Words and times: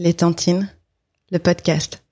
Les 0.00 0.14
Tantines, 0.14 0.68
le 1.32 1.40
podcast. 1.40 2.04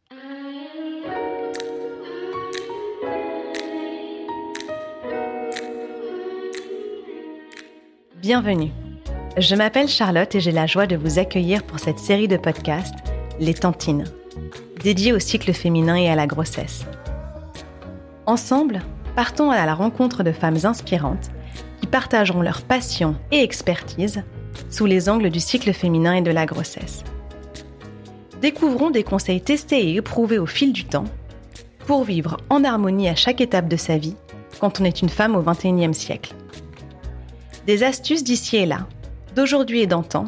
Bienvenue. 8.21 8.73
Je 9.39 9.55
m'appelle 9.55 9.87
Charlotte 9.87 10.35
et 10.35 10.41
j'ai 10.41 10.51
la 10.51 10.67
joie 10.67 10.89
de 10.89 10.97
vous 10.97 11.21
accueillir 11.21 11.63
pour 11.63 11.79
cette 11.79 12.01
série 12.01 12.27
de 12.27 12.37
podcasts, 12.37 12.97
Les 13.39 13.55
Tantines, 13.55 14.03
dédiée 14.83 15.13
au 15.13 15.21
cycle 15.21 15.53
féminin 15.53 15.95
et 15.95 16.09
à 16.09 16.17
la 16.17 16.27
grossesse. 16.27 16.87
Ensemble, 18.27 18.81
partons 19.15 19.53
à 19.53 19.65
la 19.65 19.77
rencontre 19.77 20.25
de 20.25 20.33
femmes 20.33 20.59
inspirantes 20.65 21.31
qui 21.81 21.87
partageront 21.87 22.43
leur 22.43 22.63
passion 22.63 23.15
et 23.31 23.45
expertise 23.45 24.25
sous 24.71 24.87
les 24.87 25.09
angles 25.09 25.31
du 25.31 25.39
cycle 25.39 25.73
féminin 25.73 26.15
et 26.15 26.23
de 26.23 26.33
la 26.33 26.47
grossesse. 26.47 27.05
Découvrons 28.41 28.91
des 28.91 29.03
conseils 29.03 29.41
testés 29.41 29.91
et 29.91 29.97
éprouvés 29.97 30.39
au 30.39 30.47
fil 30.47 30.73
du 30.73 30.85
temps 30.85 31.07
pour 31.87 32.05
vivre 32.05 32.37
en 32.51 32.65
harmonie 32.65 33.09
à 33.09 33.15
chaque 33.15 33.41
étape 33.41 33.69
de 33.69 33.77
sa 33.77 33.97
vie 33.97 34.17
quand 34.61 34.81
on 34.81 34.85
est 34.85 35.03
une 35.03 35.09
femme 35.09 35.37
au 35.37 35.43
XXIe 35.43 35.95
siècle. 35.95 36.35
Des 37.67 37.83
astuces 37.83 38.25
d'ici 38.25 38.57
et 38.57 38.67
là, 38.67 38.87
d'aujourd'hui 39.35 39.81
et 39.81 39.87
d'antan, 39.87 40.27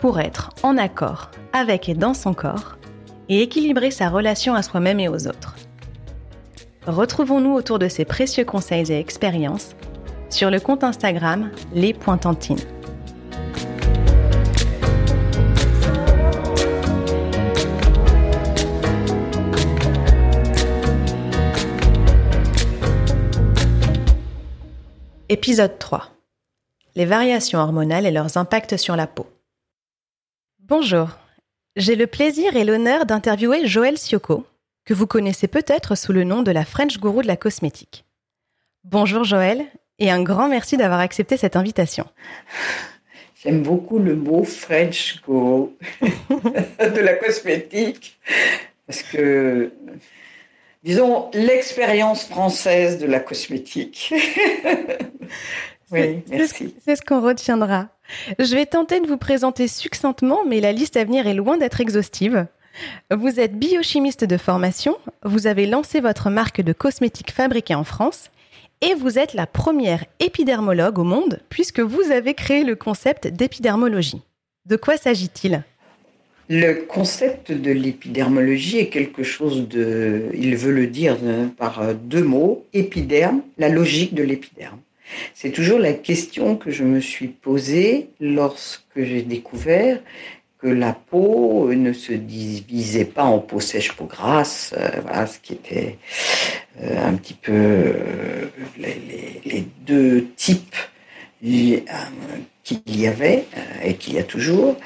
pour 0.00 0.20
être 0.20 0.50
en 0.62 0.76
accord 0.78 1.30
avec 1.52 1.88
et 1.88 1.94
dans 1.94 2.14
son 2.14 2.34
corps 2.34 2.76
et 3.28 3.42
équilibrer 3.42 3.90
sa 3.90 4.08
relation 4.08 4.54
à 4.54 4.62
soi-même 4.62 5.00
et 5.00 5.08
aux 5.08 5.26
autres. 5.26 5.54
Retrouvons-nous 6.86 7.54
autour 7.54 7.78
de 7.78 7.88
ces 7.88 8.04
précieux 8.04 8.44
conseils 8.44 8.90
et 8.90 8.98
expériences 8.98 9.76
sur 10.30 10.50
le 10.50 10.58
compte 10.58 10.82
Instagram 10.82 11.50
Les 11.72 11.94
Pointantines. 11.94 12.58
Épisode 25.32 25.78
3. 25.78 26.10
Les 26.94 27.06
variations 27.06 27.58
hormonales 27.58 28.04
et 28.04 28.10
leurs 28.10 28.36
impacts 28.36 28.76
sur 28.76 28.96
la 28.96 29.06
peau. 29.06 29.26
Bonjour. 30.58 31.08
J'ai 31.74 31.96
le 31.96 32.06
plaisir 32.06 32.54
et 32.54 32.64
l'honneur 32.64 33.06
d'interviewer 33.06 33.66
Joël 33.66 33.96
Sioko, 33.96 34.44
que 34.84 34.92
vous 34.92 35.06
connaissez 35.06 35.48
peut-être 35.48 35.94
sous 35.94 36.12
le 36.12 36.24
nom 36.24 36.42
de 36.42 36.50
la 36.50 36.66
French 36.66 37.00
Guru 37.00 37.22
de 37.22 37.28
la 37.28 37.38
cosmétique. 37.38 38.04
Bonjour 38.84 39.24
Joël, 39.24 39.64
et 39.98 40.10
un 40.10 40.22
grand 40.22 40.50
merci 40.50 40.76
d'avoir 40.76 41.00
accepté 41.00 41.38
cette 41.38 41.56
invitation. 41.56 42.04
J'aime 43.42 43.62
beaucoup 43.62 44.00
le 44.00 44.16
mot 44.16 44.44
French 44.44 45.22
Guru 45.26 45.70
de 46.02 47.00
la 47.00 47.14
cosmétique, 47.14 48.20
parce 48.86 49.02
que 49.02 49.72
disons, 50.82 51.30
l'expérience 51.34 52.24
française 52.24 52.98
de 52.98 53.06
la 53.06 53.20
cosmétique. 53.20 54.12
oui, 55.90 56.22
merci. 56.28 56.74
C'est 56.84 56.96
ce 56.96 57.02
qu'on 57.02 57.20
retiendra. 57.20 57.88
Je 58.38 58.54
vais 58.54 58.66
tenter 58.66 59.00
de 59.00 59.06
vous 59.06 59.16
présenter 59.16 59.68
succinctement, 59.68 60.40
mais 60.46 60.60
la 60.60 60.72
liste 60.72 60.96
à 60.96 61.04
venir 61.04 61.26
est 61.26 61.34
loin 61.34 61.56
d'être 61.56 61.80
exhaustive. 61.80 62.46
Vous 63.14 63.38
êtes 63.38 63.58
biochimiste 63.58 64.24
de 64.24 64.36
formation, 64.36 64.96
vous 65.24 65.46
avez 65.46 65.66
lancé 65.66 66.00
votre 66.00 66.30
marque 66.30 66.62
de 66.62 66.72
cosmétiques 66.72 67.30
fabriquée 67.30 67.74
en 67.74 67.84
France 67.84 68.30
et 68.80 68.94
vous 68.94 69.18
êtes 69.18 69.34
la 69.34 69.46
première 69.46 70.04
épidermologue 70.20 70.98
au 70.98 71.04
monde 71.04 71.40
puisque 71.50 71.80
vous 71.80 72.10
avez 72.10 72.34
créé 72.34 72.64
le 72.64 72.74
concept 72.74 73.28
d'épidermologie. 73.28 74.22
De 74.66 74.76
quoi 74.76 74.96
s'agit-il? 74.96 75.64
Le 76.48 76.74
concept 76.86 77.52
de 77.52 77.70
l'épidermologie 77.70 78.78
est 78.78 78.88
quelque 78.88 79.22
chose 79.22 79.68
de, 79.68 80.28
il 80.34 80.56
veut 80.56 80.72
le 80.72 80.86
dire 80.86 81.16
hein, 81.24 81.50
par 81.56 81.94
deux 81.94 82.24
mots, 82.24 82.66
épiderme, 82.72 83.42
la 83.58 83.68
logique 83.68 84.14
de 84.14 84.22
l'épiderme. 84.22 84.78
C'est 85.34 85.50
toujours 85.50 85.78
la 85.78 85.92
question 85.92 86.56
que 86.56 86.70
je 86.70 86.84
me 86.84 87.00
suis 87.00 87.28
posée 87.28 88.08
lorsque 88.20 88.82
j'ai 88.96 89.22
découvert 89.22 90.00
que 90.62 90.68
la 90.68 90.92
peau 90.92 91.72
ne 91.74 91.92
se 91.92 92.12
divisait 92.12 93.04
pas 93.04 93.24
en 93.24 93.40
peau 93.40 93.58
sèche, 93.58 93.92
peau 93.92 94.04
grasse, 94.04 94.72
euh, 94.78 95.00
voilà 95.02 95.26
ce 95.26 95.40
qui 95.40 95.54
était 95.54 95.98
euh, 96.80 97.04
un 97.04 97.14
petit 97.14 97.34
peu 97.34 97.52
euh, 97.52 98.46
les, 98.78 99.66
deux 99.84 100.28
types 100.36 100.76
qu'il 101.42 101.80
y 102.86 103.06
avait 103.08 103.44
et 103.84 103.94
qu'il 103.94 104.14
y 104.14 104.18
a 104.18 104.22
toujours. 104.22 104.76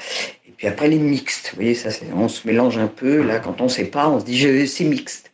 Puis 0.57 0.67
après, 0.67 0.87
les 0.87 0.97
mixtes. 0.97 1.51
Vous 1.51 1.57
voyez, 1.57 1.75
ça, 1.75 1.89
on 2.15 2.27
se 2.27 2.47
mélange 2.47 2.77
un 2.77 2.87
peu. 2.87 3.21
Là, 3.21 3.39
quand 3.39 3.61
on 3.61 3.65
ne 3.65 3.69
sait 3.69 3.85
pas, 3.85 4.09
on 4.09 4.19
se 4.19 4.25
dit 4.25 4.67
c'est 4.67 4.83
mixte. 4.83 5.31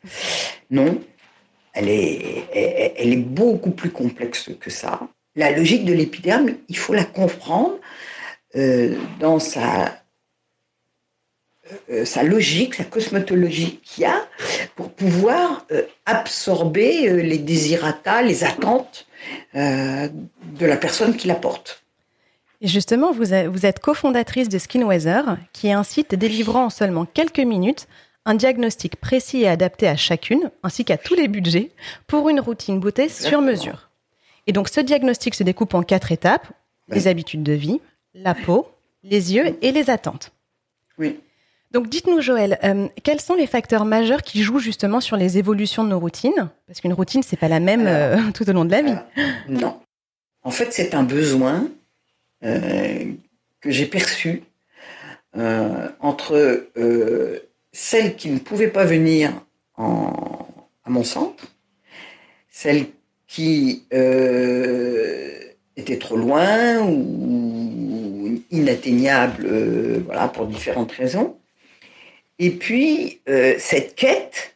Non, 0.69 1.01
elle 1.73 1.89
est, 1.89 2.93
elle, 2.97 3.13
est 3.13 3.17
beaucoup 3.17 3.71
plus 3.71 3.89
complexe 3.89 4.49
que 4.59 4.69
ça. 4.69 4.99
La 5.35 5.51
logique 5.51 5.85
de 5.85 5.93
l'épiderme, 5.93 6.51
il 6.69 6.77
faut 6.77 6.93
la 6.93 7.05
comprendre 7.05 7.79
euh, 8.55 8.95
dans 9.19 9.39
sa, 9.39 9.99
euh, 11.89 12.05
sa 12.05 12.21
logique, 12.21 12.75
sa 12.75 12.83
cosmétologie 12.83 13.79
qu'il 13.83 14.03
y 14.03 14.05
a 14.05 14.27
pour 14.75 14.91
pouvoir 14.91 15.65
euh, 15.71 15.83
absorber 16.05 17.23
les 17.23 17.39
désirata, 17.39 18.21
les 18.21 18.43
attentes 18.43 19.07
de 19.55 20.65
la 20.65 20.77
personne 20.77 21.15
qui 21.15 21.27
la 21.27 21.35
porte. 21.35 21.82
Et 22.63 22.67
justement, 22.67 23.11
vous, 23.11 23.33
êtes 23.35 23.79
cofondatrice 23.79 24.47
de 24.47 24.57
SkinWeather, 24.57 25.37
qui 25.51 25.67
est 25.67 25.73
un 25.73 25.83
site 25.83 26.15
délivrant 26.15 26.65
en 26.65 26.69
seulement 26.69 27.05
quelques 27.05 27.39
minutes 27.39 27.87
un 28.25 28.35
diagnostic 28.35 28.95
précis 28.95 29.41
et 29.41 29.49
adapté 29.49 29.85
à 29.85 29.97
chacune, 29.97 30.49
ainsi 30.63 30.85
qu'à 30.85 30.97
tous 30.97 31.13
les 31.13 31.27
budgets, 31.27 31.71
pour 32.07 32.29
une 32.29 32.39
routine 32.39 32.79
beauté 32.79 33.09
sur 33.09 33.41
mesure. 33.41 33.89
Et 34.47 34.53
donc, 34.53 34.69
ce 34.69 34.79
diagnostic 34.79 35.35
se 35.35 35.43
découpe 35.43 35.73
en 35.73 35.83
quatre 35.83 36.13
étapes 36.13 36.47
les 36.87 37.07
habitudes 37.07 37.43
de 37.43 37.51
vie, 37.51 37.81
la 38.13 38.33
peau, 38.33 38.69
les 39.03 39.33
yeux 39.33 39.57
et 39.61 39.73
les 39.73 39.89
attentes. 39.89 40.31
Oui. 40.97 41.19
Donc, 41.71 41.89
dites-nous, 41.89 42.21
Joël, 42.21 42.59
euh, 42.63 42.87
quels 43.03 43.19
sont 43.19 43.33
les 43.33 43.47
facteurs 43.47 43.83
majeurs 43.83 44.21
qui 44.21 44.41
jouent 44.41 44.59
justement 44.59 45.01
sur 45.01 45.17
les 45.17 45.37
évolutions 45.37 45.83
de 45.83 45.89
nos 45.89 45.99
routines? 45.99 46.49
Parce 46.67 46.79
qu'une 46.79 46.93
routine, 46.93 47.23
c'est 47.23 47.35
pas 47.35 47.49
la 47.49 47.59
même 47.59 47.87
euh, 47.87 48.31
tout 48.33 48.49
au 48.49 48.53
long 48.53 48.63
de 48.63 48.71
la 48.71 48.81
vie. 48.83 48.95
non. 49.49 49.81
En 50.43 50.51
fait, 50.51 50.71
c'est 50.71 50.93
un 50.93 51.03
besoin 51.03 51.63
euh, 51.63 51.82
que 52.43 53.71
j'ai 53.71 53.85
perçu 53.85 54.43
euh, 55.37 55.89
entre 55.99 56.67
euh, 56.77 57.39
celles 57.71 58.15
qui 58.15 58.29
ne 58.29 58.39
pouvaient 58.39 58.67
pas 58.67 58.85
venir 58.85 59.31
en, 59.77 60.45
à 60.83 60.89
mon 60.89 61.03
centre, 61.03 61.47
celles 62.49 62.85
qui 63.27 63.85
étaient 65.75 65.97
trop 65.97 66.17
loin 66.17 66.81
ou 66.87 68.39
inatteignables, 68.51 69.47
voilà, 70.05 70.27
pour 70.27 70.45
différentes 70.45 70.91
raisons. 70.91 71.35
Et 72.37 72.51
puis, 72.51 73.21
cette 73.57 73.95
quête 73.95 74.55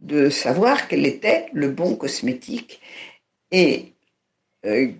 de 0.00 0.30
savoir 0.30 0.88
quel 0.88 1.06
était 1.06 1.46
le 1.52 1.68
bon 1.68 1.94
cosmétique 1.94 2.80
et 3.50 3.76
euh, 3.76 3.97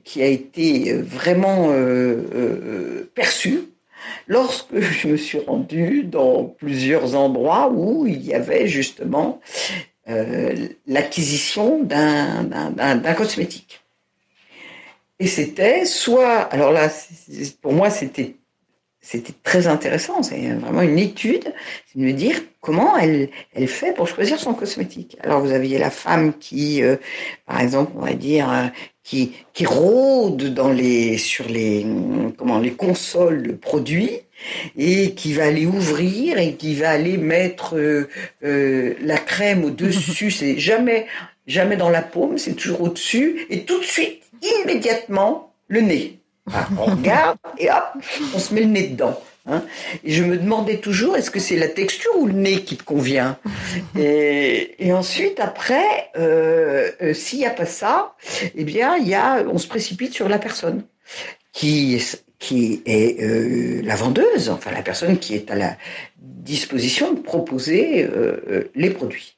qui 0.05 0.23
a 0.23 0.27
été 0.27 0.93
euh, 0.93 1.03
vraiment 1.03 1.69
euh, 1.71 3.11
perçu 3.15 3.65
lorsque 4.27 4.79
je 4.79 5.09
me 5.09 5.17
suis 5.17 5.39
rendue 5.39 6.05
dans 6.05 6.45
plusieurs 6.45 7.17
endroits 7.17 7.71
où 7.71 8.07
il 8.07 8.25
y 8.25 8.35
avait 8.35 8.69
justement 8.69 9.41
l'acquisition 10.87 11.83
d'un 11.83 13.15
cosmétique. 13.15 13.83
Et 15.19 15.27
c'était 15.27 15.85
soit, 15.85 16.41
alors 16.43 16.73
là, 16.73 16.89
pour 17.61 17.75
moi, 17.75 17.91
c'était 17.91 18.37
c'était 19.11 19.33
très 19.43 19.67
intéressant. 19.67 20.23
C'est 20.23 20.49
vraiment 20.53 20.83
une 20.83 20.99
étude, 20.99 21.55
c'est 21.87 21.99
de 21.99 22.05
me 22.05 22.13
dire 22.13 22.37
comment 22.61 22.97
elle, 22.99 23.31
elle 23.55 23.69
fait 23.69 23.95
pour 23.95 24.07
choisir 24.07 24.39
son 24.39 24.55
cosmétique. 24.55 25.17
Alors 25.23 25.41
vous 25.41 25.53
aviez 25.53 25.79
la 25.79 25.91
femme 25.91 26.35
qui, 26.39 26.83
par 27.47 27.61
exemple, 27.61 27.93
on 27.97 28.05
va 28.05 28.13
dire, 28.13 28.71
qui, 29.09 29.33
qui 29.55 29.65
rôde 29.65 30.53
dans 30.53 30.71
les, 30.71 31.17
sur 31.17 31.49
les, 31.49 31.87
comment, 32.37 32.59
les 32.59 32.73
consoles 32.73 33.43
de 33.43 33.53
produits 33.53 34.21
et 34.77 35.15
qui 35.15 35.33
va 35.33 35.45
aller 35.45 35.65
ouvrir 35.65 36.39
et 36.39 36.55
qui 36.57 36.75
va 36.75 36.91
aller 36.91 37.17
mettre 37.17 37.77
euh, 37.77 38.09
euh, 38.45 38.95
la 39.01 39.17
crème 39.17 39.65
au-dessus. 39.65 40.31
c'est 40.39 40.59
jamais, 40.59 41.07
jamais 41.47 41.77
dans 41.77 41.89
la 41.89 42.03
paume, 42.03 42.37
c'est 42.37 42.53
toujours 42.53 42.83
au-dessus. 42.83 43.47
Et 43.49 43.63
tout 43.63 43.81
de 43.81 43.85
suite, 43.85 44.23
immédiatement, 44.63 45.55
le 45.69 45.81
nez. 45.81 46.19
On 46.79 46.85
regarde 46.97 47.39
et 47.59 47.71
hop, 47.71 48.03
on 48.35 48.39
se 48.39 48.55
met 48.55 48.61
le 48.61 48.67
nez 48.67 48.89
dedans. 48.89 49.21
Hein. 49.49 49.65
Et 50.05 50.13
je 50.13 50.25
me 50.25 50.37
demandais 50.37 50.77
toujours, 50.77 51.17
est-ce 51.17 51.31
que 51.31 51.41
c'est 51.41 51.57
la 51.57 51.69
texture 51.69 52.11
ou 52.19 52.27
le 52.27 52.35
nez 52.35 52.63
qui 52.63 52.77
te 52.77 52.85
convient? 52.85 53.39
Et, 53.99 54.93
ensuite, 54.93 55.41
après, 55.41 56.11
euh, 56.17 56.91
euh, 57.03 57.15
s'il 57.15 57.39
n'y 57.39 57.47
a 57.47 57.51
pas 57.51 57.67
ça, 57.67 58.15
eh 58.55 58.65
bien, 58.65 58.99
y 58.99 59.15
a, 59.15 59.45
on 59.51 59.59
se 59.59 59.67
précipite 59.67 60.13
sur 60.13 60.29
la 60.29 60.39
personne 60.39 60.85
qui, 61.53 62.03
qui 62.39 62.83
est 62.85 63.23
euh, 63.23 63.81
la 63.83 63.97
vendeuse, 63.97 64.51
enfin 64.51 64.71
la 64.71 64.83
personne 64.83 65.19
qui 65.19 65.35
est 65.35 65.51
à 65.51 65.55
la 65.55 65.77
disposition 66.19 67.13
de 67.13 67.21
proposer 67.21 68.05
euh, 68.05 68.71
les 68.75 68.91
produits. 68.91 69.37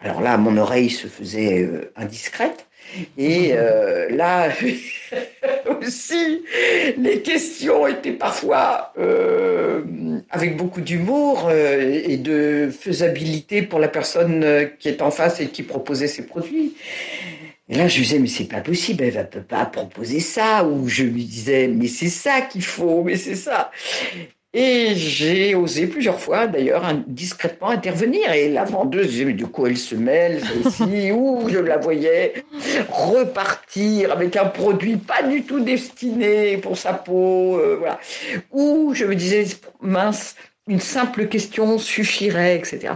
Alors 0.00 0.20
là, 0.20 0.36
mon 0.36 0.56
oreille 0.56 0.90
se 0.90 1.06
faisait 1.06 1.68
indiscrète. 1.96 2.66
Et 3.16 3.52
là 4.10 4.48
aussi, 5.86 6.42
les 6.96 7.22
questions 7.22 7.86
étaient 7.86 8.12
parfois 8.12 8.92
avec 10.30 10.56
beaucoup 10.56 10.80
d'humour 10.80 11.50
et 11.50 12.16
de 12.16 12.70
faisabilité 12.70 13.62
pour 13.62 13.78
la 13.78 13.88
personne 13.88 14.70
qui 14.78 14.88
est 14.88 15.02
en 15.02 15.10
face 15.10 15.40
et 15.40 15.48
qui 15.48 15.62
proposait 15.62 16.08
ses 16.08 16.26
produits. 16.26 16.74
Et 17.70 17.74
là, 17.74 17.86
je 17.86 18.00
disais, 18.00 18.18
mais 18.18 18.28
c'est 18.28 18.44
pas 18.44 18.62
possible, 18.62 19.04
elle 19.04 19.14
ne 19.14 19.22
peut 19.24 19.42
pas 19.42 19.66
proposer 19.66 20.20
ça. 20.20 20.64
Ou 20.64 20.88
je 20.88 21.02
lui 21.02 21.24
disais, 21.24 21.68
mais 21.68 21.86
c'est 21.86 22.08
ça 22.08 22.40
qu'il 22.40 22.64
faut, 22.64 23.02
mais 23.02 23.16
c'est 23.16 23.34
ça. 23.34 23.70
Et 24.54 24.94
j'ai 24.94 25.54
osé 25.54 25.86
plusieurs 25.86 26.18
fois, 26.18 26.46
d'ailleurs, 26.46 26.82
discrètement 27.06 27.68
intervenir. 27.68 28.32
Et 28.32 28.48
la 28.48 28.64
vendeuse 28.64 29.08
disait, 29.08 29.26
mais 29.26 29.34
de 29.34 29.44
quoi 29.44 29.68
elle 29.68 29.76
se 29.76 29.94
mêle, 29.94 30.40
celle-ci 30.40 31.12
Ou 31.12 31.48
je 31.50 31.58
la 31.58 31.76
voyais 31.76 32.44
repartir 32.88 34.10
avec 34.10 34.36
un 34.36 34.46
produit 34.46 34.96
pas 34.96 35.22
du 35.22 35.42
tout 35.42 35.60
destiné 35.60 36.56
pour 36.56 36.78
sa 36.78 36.94
peau. 36.94 37.58
Euh, 37.58 37.76
voilà. 37.78 38.00
Ou 38.50 38.94
je 38.94 39.04
me 39.04 39.14
disais, 39.14 39.44
mince, 39.82 40.34
une 40.68 40.80
simple 40.80 41.26
question 41.28 41.78
suffirait, 41.78 42.56
etc. 42.56 42.94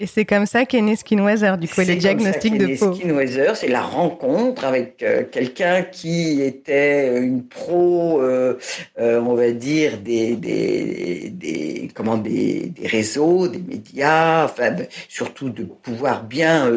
Et 0.00 0.06
c'est 0.06 0.24
comme 0.24 0.46
ça 0.46 0.64
qu'est 0.64 0.80
né 0.80 0.96
Skinweiser, 0.96 1.52
du 1.60 1.68
coup, 1.68 1.82
les 1.82 1.96
diagnostics 1.96 2.56
de 2.56 2.78
peau. 2.78 2.94
Skinweiser, 2.94 3.52
c'est 3.54 3.68
la 3.68 3.82
rencontre 3.82 4.64
avec 4.64 5.02
euh, 5.02 5.24
quelqu'un 5.30 5.82
qui 5.82 6.40
était 6.40 7.18
une 7.20 7.46
pro, 7.46 8.20
euh, 8.22 8.58
euh, 8.98 9.20
on 9.20 9.34
va 9.34 9.50
dire, 9.52 9.98
des, 9.98 10.34
des, 10.36 11.30
des 11.30 11.90
comment, 11.94 12.16
des, 12.16 12.70
des, 12.70 12.86
réseaux, 12.86 13.48
des 13.48 13.58
médias, 13.58 14.46
enfin, 14.46 14.74
surtout 15.08 15.50
de 15.50 15.64
pouvoir 15.64 16.24
bien 16.24 16.70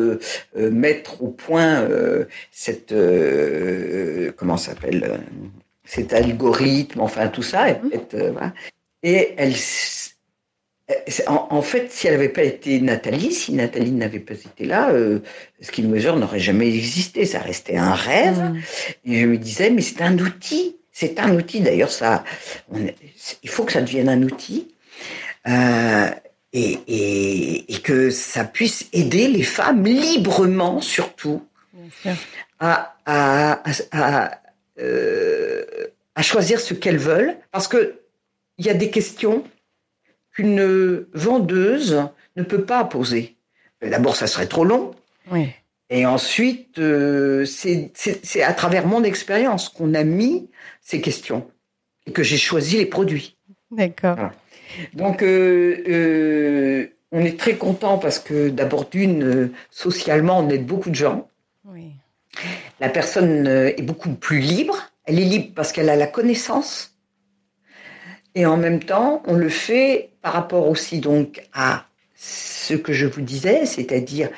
mettre 0.55 1.23
au 1.23 1.27
point 1.27 1.87
cette, 2.51 2.93
comment 4.35 4.57
s'appelle, 4.57 5.19
cet 5.85 6.13
algorithme, 6.13 6.99
enfin 6.99 7.27
tout 7.27 7.43
ça. 7.43 7.69
Et, 7.69 7.73
mmh. 7.73 8.51
et 9.03 9.33
elle 9.37 9.55
euh, 10.91 10.95
en, 11.27 11.61
fait, 11.61 11.91
si 11.91 12.07
elle 12.07 12.13
n'avait 12.13 12.29
pas 12.29 12.43
été 12.43 12.81
Nathalie, 12.81 13.31
si 13.31 13.53
Nathalie 13.53 13.91
n'avait 13.91 14.19
pas 14.19 14.33
été 14.33 14.65
là, 14.65 14.89
euh, 14.91 15.19
Skinweiser 15.61 16.13
n'aurait 16.13 16.39
jamais 16.39 16.67
existé. 16.67 17.25
Ça 17.25 17.39
restait 17.39 17.77
un 17.77 17.93
rêve. 17.93 18.39
Mm. 18.39 18.59
Et 19.05 19.21
je 19.21 19.25
me 19.25 19.37
disais, 19.37 19.69
mais 19.69 19.81
c'est 19.81 20.01
un 20.01 20.17
outil. 20.19 20.77
C'est 20.91 21.19
un 21.19 21.35
outil. 21.35 21.61
D'ailleurs, 21.61 21.91
ça, 21.91 22.23
il 23.43 23.49
faut 23.49 23.63
que 23.63 23.71
ça 23.71 23.81
devienne 23.81 24.09
un 24.09 24.21
outil. 24.23 24.75
Euh, 25.47 26.09
et, 26.51 26.79
et, 26.87 27.73
et, 27.73 27.79
que 27.79 28.11
ça 28.11 28.43
puisse 28.43 28.87
aider 28.93 29.27
les 29.27 29.41
femmes 29.41 29.85
librement, 29.85 30.81
surtout, 30.81 31.41
à, 32.59 32.95
à, 33.07 33.63
à, 33.91 34.39
euh, 34.79 35.65
à 36.13 36.21
choisir 36.21 36.59
ce 36.59 36.75
qu'elles 36.75 36.99
veulent. 36.99 37.35
Parce 37.51 37.67
que 37.67 37.99
il 38.59 38.67
y 38.67 38.69
a 38.69 38.75
des 38.75 38.91
questions 38.91 39.43
qu'une 40.33 41.05
vendeuse 41.13 42.09
ne 42.35 42.43
peut 42.43 42.63
pas 42.63 42.83
poser. 42.83 43.35
D'abord, 43.81 44.15
ça 44.15 44.27
serait 44.27 44.47
trop 44.47 44.65
long. 44.65 44.91
Et 45.89 46.05
ensuite, 46.05 46.79
euh, 46.79 47.45
c'est 47.45 48.43
à 48.43 48.53
travers 48.53 48.87
mon 48.87 49.03
expérience 49.03 49.69
qu'on 49.69 49.93
a 49.93 50.03
mis 50.03 50.49
ces 50.81 51.01
questions 51.01 51.47
et 52.07 52.11
que 52.11 52.23
j'ai 52.23 52.37
choisi 52.37 52.77
les 52.77 52.85
produits. 52.85 53.37
D'accord. 53.71 54.17
Donc, 54.93 55.21
euh, 55.21 55.83
euh, 55.87 56.87
on 57.11 57.23
est 57.23 57.37
très 57.39 57.55
content 57.55 57.99
parce 57.99 58.19
que 58.19 58.49
d'abord, 58.49 58.89
d'une, 58.89 59.51
socialement, 59.69 60.39
on 60.39 60.49
aide 60.49 60.65
beaucoup 60.65 60.89
de 60.89 60.95
gens. 60.95 61.27
La 62.79 62.89
personne 62.89 63.45
est 63.47 63.83
beaucoup 63.83 64.09
plus 64.09 64.39
libre. 64.39 64.75
Elle 65.05 65.19
est 65.19 65.25
libre 65.25 65.51
parce 65.55 65.71
qu'elle 65.71 65.89
a 65.89 65.95
la 65.95 66.07
connaissance 66.07 66.93
et 68.35 68.45
en 68.45 68.57
même 68.57 68.79
temps, 68.79 69.21
on 69.27 69.35
le 69.35 69.49
fait 69.49 70.09
par 70.23 70.33
rapport 70.33 70.67
aussi 70.67 70.99
donc 70.99 71.43
à 71.53 71.85
ce 72.15 72.73
que 72.73 72.93
je 72.93 73.05
vous 73.05 73.21
disais, 73.21 73.67
c'est-à-dire 73.67 74.29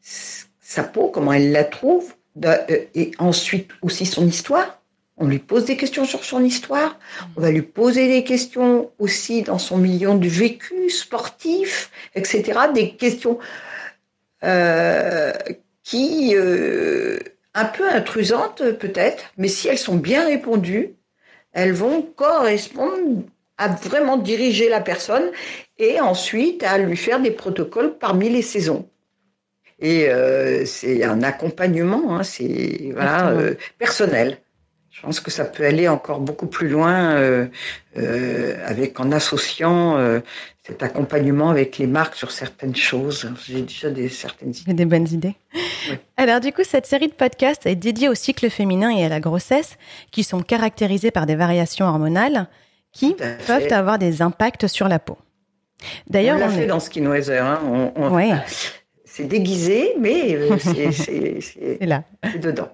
sa 0.00 0.82
peau, 0.82 1.08
comment 1.08 1.34
elle 1.34 1.52
la 1.52 1.64
trouve, 1.64 2.14
euh, 2.44 2.56
et 2.94 3.12
ensuite 3.18 3.70
aussi 3.82 4.06
son 4.06 4.26
histoire. 4.26 4.80
On 5.18 5.26
lui 5.26 5.38
pose 5.38 5.66
des 5.66 5.76
questions 5.76 6.04
sur 6.04 6.24
son 6.24 6.42
histoire. 6.42 6.98
On 7.36 7.42
va 7.42 7.50
lui 7.50 7.62
poser 7.62 8.08
des 8.08 8.24
questions 8.24 8.90
aussi 8.98 9.42
dans 9.42 9.58
son 9.58 9.76
milieu 9.76 10.14
du 10.14 10.28
vécu 10.28 10.88
sportif, 10.88 11.90
etc. 12.14 12.60
Des 12.72 12.94
questions 12.94 13.38
euh, 14.44 15.32
qui, 15.82 16.34
euh, 16.36 17.18
un 17.52 17.64
peu 17.66 17.86
intrusantes 17.90 18.62
peut-être, 18.78 19.24
mais 19.36 19.48
si 19.48 19.68
elles 19.68 19.78
sont 19.78 19.96
bien 19.96 20.24
répondues, 20.24 20.94
elles 21.52 21.72
vont 21.72 22.00
correspondre 22.02 23.24
à 23.58 23.68
vraiment 23.68 24.16
diriger 24.16 24.68
la 24.68 24.80
personne 24.80 25.30
et 25.78 26.00
ensuite 26.00 26.62
à 26.62 26.78
lui 26.78 26.96
faire 26.96 27.20
des 27.20 27.32
protocoles 27.32 27.98
parmi 27.98 28.30
les 28.30 28.42
saisons. 28.42 28.88
Et 29.80 30.08
euh, 30.08 30.64
c'est 30.64 31.04
un 31.04 31.22
accompagnement, 31.22 32.16
hein, 32.16 32.22
c'est 32.22 32.90
voilà, 32.92 33.30
euh, 33.30 33.54
personnel. 33.78 34.38
Je 34.90 35.02
pense 35.02 35.20
que 35.20 35.30
ça 35.30 35.44
peut 35.44 35.64
aller 35.64 35.86
encore 35.86 36.18
beaucoup 36.18 36.48
plus 36.48 36.68
loin 36.68 37.14
euh, 37.14 37.46
avec 38.64 38.98
en 38.98 39.12
associant 39.12 39.96
cet 40.66 40.82
accompagnement 40.82 41.50
avec 41.50 41.78
les 41.78 41.86
marques 41.86 42.16
sur 42.16 42.32
certaines 42.32 42.74
choses. 42.74 43.30
J'ai 43.46 43.62
déjà 43.62 43.90
des 43.90 44.08
certaines 44.08 44.52
idées. 44.52 44.74
Des 44.74 44.84
bonnes 44.86 45.06
idées. 45.06 45.36
Alors 46.16 46.40
du 46.40 46.52
coup, 46.52 46.64
cette 46.64 46.86
série 46.86 47.06
de 47.06 47.12
podcasts 47.12 47.64
est 47.66 47.76
dédiée 47.76 48.08
au 48.08 48.14
cycle 48.16 48.50
féminin 48.50 48.90
et 48.90 49.04
à 49.04 49.08
la 49.08 49.20
grossesse, 49.20 49.76
qui 50.10 50.24
sont 50.24 50.42
caractérisés 50.42 51.12
par 51.12 51.26
des 51.26 51.36
variations 51.36 51.86
hormonales 51.86 52.48
qui 52.92 53.14
peuvent 53.14 53.72
avoir 53.72 53.98
des 53.98 54.22
impacts 54.22 54.66
sur 54.66 54.88
la 54.88 54.98
peau. 54.98 55.18
D'ailleurs, 56.08 56.36
on 56.36 56.40
l'a 56.40 56.48
fait 56.48 56.66
dans 56.66 56.80
Skinweiser. 56.80 57.38
Hein. 57.38 57.60
C'est 59.04 59.24
déguisé, 59.24 59.94
mais 59.98 60.34
euh, 60.34 60.58
c'est 60.60 61.84
là. 61.84 62.04
C'est 62.24 62.38
dedans. 62.38 62.68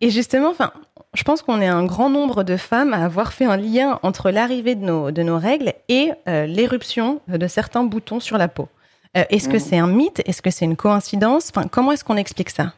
Et 0.00 0.10
justement, 0.10 0.50
enfin, 0.50 0.72
je 1.14 1.22
pense 1.24 1.42
qu'on 1.42 1.60
est 1.60 1.66
un 1.66 1.84
grand 1.84 2.10
nombre 2.10 2.42
de 2.42 2.56
femmes 2.56 2.94
à 2.94 3.04
avoir 3.04 3.32
fait 3.32 3.44
un 3.44 3.56
lien 3.56 3.98
entre 4.02 4.30
l'arrivée 4.30 4.74
de 4.74 4.84
nos, 4.84 5.10
de 5.10 5.22
nos 5.22 5.38
règles 5.38 5.74
et 5.88 6.12
euh, 6.28 6.46
l'éruption 6.46 7.20
de 7.28 7.46
certains 7.46 7.84
boutons 7.84 8.20
sur 8.20 8.38
la 8.38 8.48
peau. 8.48 8.68
Euh, 9.16 9.24
est-ce 9.30 9.48
que 9.48 9.54
mhm. 9.54 9.60
c'est 9.60 9.78
un 9.78 9.88
mythe? 9.88 10.22
Est-ce 10.26 10.42
que 10.42 10.50
c'est 10.50 10.64
une 10.64 10.76
coïncidence? 10.76 11.50
Enfin, 11.54 11.66
Comment 11.68 11.92
est-ce 11.92 12.04
qu'on 12.04 12.16
explique 12.16 12.50
ça? 12.50 12.74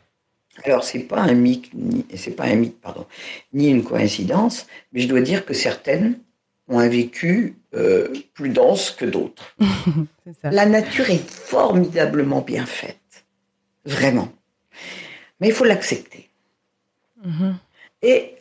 Alors, 0.65 0.85
c'est 0.85 1.01
pas 1.01 1.21
un 1.21 1.35
mythe, 1.35 1.71
c'est 2.15 2.37
pas 2.37 2.45
un 2.45 2.57
mythe, 2.57 2.81
pardon, 2.81 3.07
ni 3.53 3.69
une 3.69 3.83
coïncidence, 3.83 4.67
mais 4.93 5.01
je 5.01 5.09
dois 5.09 5.21
dire 5.21 5.47
que 5.47 5.55
certaines 5.55 6.19
ont 6.71 6.79
un 6.79 6.89
vécu 6.89 7.57
euh, 7.75 8.09
plus 8.33 8.49
dense 8.49 8.91
que 8.93 9.05
d'autres. 9.05 9.55
La 10.45 10.65
nature 10.65 11.11
est 11.11 11.29
formidablement 11.29 12.41
bien 12.41 12.65
faite, 12.65 13.25
vraiment. 13.85 14.33
Mais 15.41 15.49
il 15.49 15.55
faut 15.55 15.65
l'accepter. 15.65 16.31
Mhm. 17.25 17.57
Et 18.03 18.37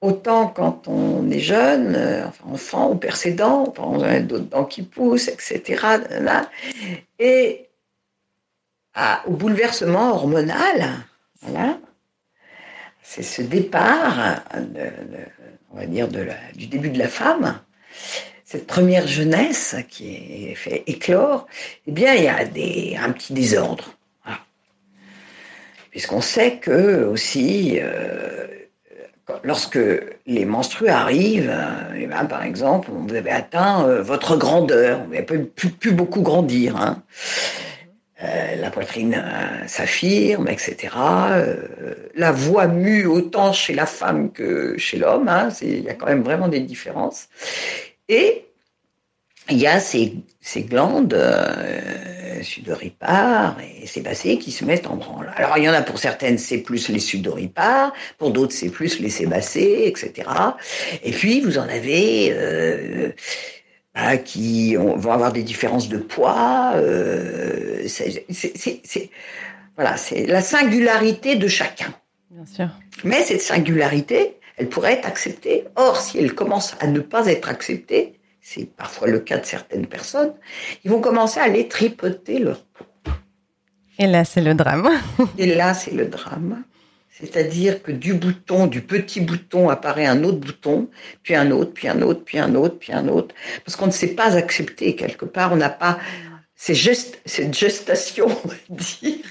autant 0.00 0.46
quand 0.46 0.88
on 0.88 1.28
est 1.30 1.40
jeune, 1.40 1.94
euh, 1.96 2.26
enfin 2.26 2.44
enfant 2.52 2.90
ou 2.92 2.94
percédent, 2.94 3.74
on 3.78 4.00
a 4.00 4.20
d'autres 4.20 4.44
dents 4.44 4.64
qui 4.64 4.82
poussent, 4.82 5.28
etc. 5.28 5.84
et 7.18 7.66
au 9.26 9.32
bouleversement 9.32 10.10
hormonal, 10.14 10.90
voilà, 11.42 11.78
c'est 13.02 13.22
ce 13.22 13.42
départ, 13.42 14.42
on 15.72 15.78
va 15.78 15.86
dire, 15.86 16.08
du 16.08 16.66
début 16.66 16.90
de 16.90 16.98
la 16.98 17.08
femme, 17.08 17.60
cette 18.44 18.66
première 18.66 19.06
jeunesse 19.06 19.76
qui 19.88 20.48
est 20.48 20.54
fait 20.54 20.82
éclore, 20.86 21.46
eh 21.86 21.92
bien, 21.92 22.14
il 22.14 22.24
y 22.24 22.96
a 22.96 23.04
un 23.04 23.12
petit 23.12 23.32
désordre. 23.32 23.94
Puisqu'on 25.90 26.20
sait 26.20 26.56
que 26.58 27.04
aussi, 27.04 27.78
euh, 27.80 28.46
lorsque 29.42 29.78
les 30.26 30.44
menstrues 30.44 30.88
arrivent, 30.88 31.56
eh 31.96 32.06
ben, 32.06 32.24
par 32.26 32.44
exemple, 32.44 32.90
vous 32.92 33.14
avez 33.14 33.30
atteint 33.30 33.86
euh, 33.86 34.02
votre 34.02 34.36
grandeur, 34.36 35.04
vous 35.04 35.12
n'avez 35.12 35.24
plus, 35.24 35.70
plus, 35.70 35.92
beaucoup 35.92 36.22
grandir. 36.22 36.76
Hein. 36.76 37.02
Euh, 38.22 38.56
la 38.56 38.70
poitrine 38.70 39.14
euh, 39.14 39.66
s'affirme, 39.66 40.46
etc. 40.48 40.94
Euh, 41.30 41.94
la 42.14 42.32
voix 42.32 42.66
mue 42.66 43.06
autant 43.06 43.54
chez 43.54 43.72
la 43.72 43.86
femme 43.86 44.30
que 44.30 44.76
chez 44.76 44.98
l'homme. 44.98 45.28
Hein, 45.28 45.48
il 45.62 45.80
y 45.80 45.88
a 45.88 45.94
quand 45.94 46.06
même 46.06 46.22
vraiment 46.22 46.48
des 46.48 46.60
différences. 46.60 47.28
Et 48.08 48.44
il 49.48 49.56
y 49.56 49.66
a 49.66 49.80
ces, 49.80 50.14
ces 50.40 50.62
glandes 50.64 51.18
sudoripares 52.42 53.56
et 53.82 53.86
sébacées 53.86 54.38
qui 54.38 54.52
se 54.52 54.64
mettent 54.64 54.86
en 54.86 54.96
branle. 54.96 55.32
Alors 55.36 55.56
il 55.56 55.64
y 55.64 55.68
en 55.68 55.72
a 55.72 55.82
pour 55.82 55.98
certaines, 55.98 56.38
c'est 56.38 56.58
plus 56.58 56.88
les 56.88 57.00
sudoripares, 57.00 57.92
pour 58.18 58.30
d'autres, 58.30 58.52
c'est 58.52 58.68
plus 58.68 59.00
les 59.00 59.10
sébacées, 59.10 59.84
etc. 59.86 60.28
Et 61.02 61.10
puis 61.10 61.40
vous 61.40 61.58
en 61.58 61.68
avez 61.68 63.14
bah, 63.94 64.16
qui 64.16 64.76
vont 64.76 65.12
avoir 65.12 65.32
des 65.32 65.42
différences 65.42 65.88
de 65.88 65.98
poids. 65.98 66.72
Euh, 66.76 67.86
c'est 67.88 68.24
voilà, 69.76 69.96
c'est 69.96 70.26
la 70.26 70.42
singularité 70.42 71.36
de 71.36 71.48
chacun. 71.48 71.94
Bien 72.30 72.44
sûr. 72.44 72.68
Mais 73.02 73.22
cette 73.22 73.40
singularité, 73.40 74.36
elle 74.56 74.68
pourrait 74.68 74.92
être 74.92 75.06
acceptée. 75.06 75.64
Or, 75.76 75.96
si 76.00 76.18
elle 76.18 76.34
commence 76.34 76.76
à 76.80 76.86
ne 76.86 77.00
pas 77.00 77.26
être 77.28 77.48
acceptée, 77.48 78.20
c'est 78.40 78.66
parfois 78.66 79.08
le 79.08 79.20
cas 79.20 79.38
de 79.38 79.46
certaines 79.46 79.86
personnes, 79.86 80.34
ils 80.84 80.90
vont 80.90 81.00
commencer 81.00 81.40
à 81.40 81.48
les 81.48 81.66
tripoter 81.68 82.38
leur 82.38 82.62
peau. 82.64 82.84
Et 83.98 84.06
là, 84.06 84.24
c'est 84.24 84.40
le 84.40 84.54
drame. 84.54 84.90
Et 85.38 85.54
là, 85.54 85.74
c'est 85.74 85.92
le 85.92 86.06
drame. 86.06 86.62
C'est-à-dire 87.20 87.82
que 87.82 87.92
du 87.92 88.14
bouton, 88.14 88.66
du 88.66 88.80
petit 88.80 89.20
bouton 89.20 89.68
apparaît 89.68 90.06
un 90.06 90.24
autre 90.24 90.38
bouton, 90.38 90.88
puis 91.22 91.34
un 91.34 91.50
autre, 91.50 91.72
puis 91.72 91.88
un 91.88 92.00
autre, 92.02 92.24
puis 92.24 92.38
un 92.38 92.54
autre, 92.54 92.78
puis 92.78 92.92
un 92.92 93.08
autre. 93.08 93.34
Parce 93.64 93.76
qu'on 93.76 93.86
ne 93.86 93.92
sait 93.92 94.14
pas 94.14 94.36
accepter 94.36 94.96
quelque 94.96 95.26
part, 95.26 95.52
on 95.52 95.56
n'a 95.56 95.70
pas 95.70 95.98
cette 96.54 97.54
gestation, 97.54 98.26
on 98.44 98.48
va 98.48 98.54
dire, 98.68 99.24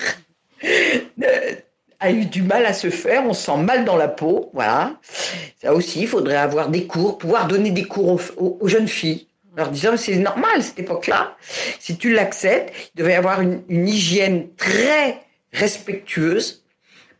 euh, 1.24 1.56
a 2.00 2.12
eu 2.12 2.26
du 2.26 2.42
mal 2.42 2.66
à 2.66 2.74
se 2.74 2.90
faire, 2.90 3.26
on 3.26 3.34
se 3.34 3.46
sent 3.46 3.58
mal 3.58 3.86
dans 3.86 3.98
la 3.98 4.08
peau, 4.08 4.50
voilà. 4.54 5.00
Ça 5.62 5.74
aussi, 5.74 6.02
il 6.02 6.08
faudrait 6.08 6.38
avoir 6.38 6.70
des 6.70 6.88
cours, 6.88 7.18
pouvoir 7.18 7.48
donner 7.48 7.72
des 7.72 7.84
cours 7.84 8.20
aux, 8.38 8.68
jeunes 8.68 8.88
filles, 8.88 9.28
leur 9.56 9.70
disant 9.70 9.98
c'est 9.98 10.16
normal 10.16 10.64
cette 10.64 10.80
époque-là. 10.80 11.36
Si 11.80 11.98
tu 11.98 12.14
l'acceptes, 12.14 12.74
il 12.96 13.00
devait 13.00 13.14
y 13.14 13.16
avoir 13.16 13.42
une, 13.42 13.64
hygiène 13.70 14.48
très 14.56 15.22
respectueuse, 15.52 16.64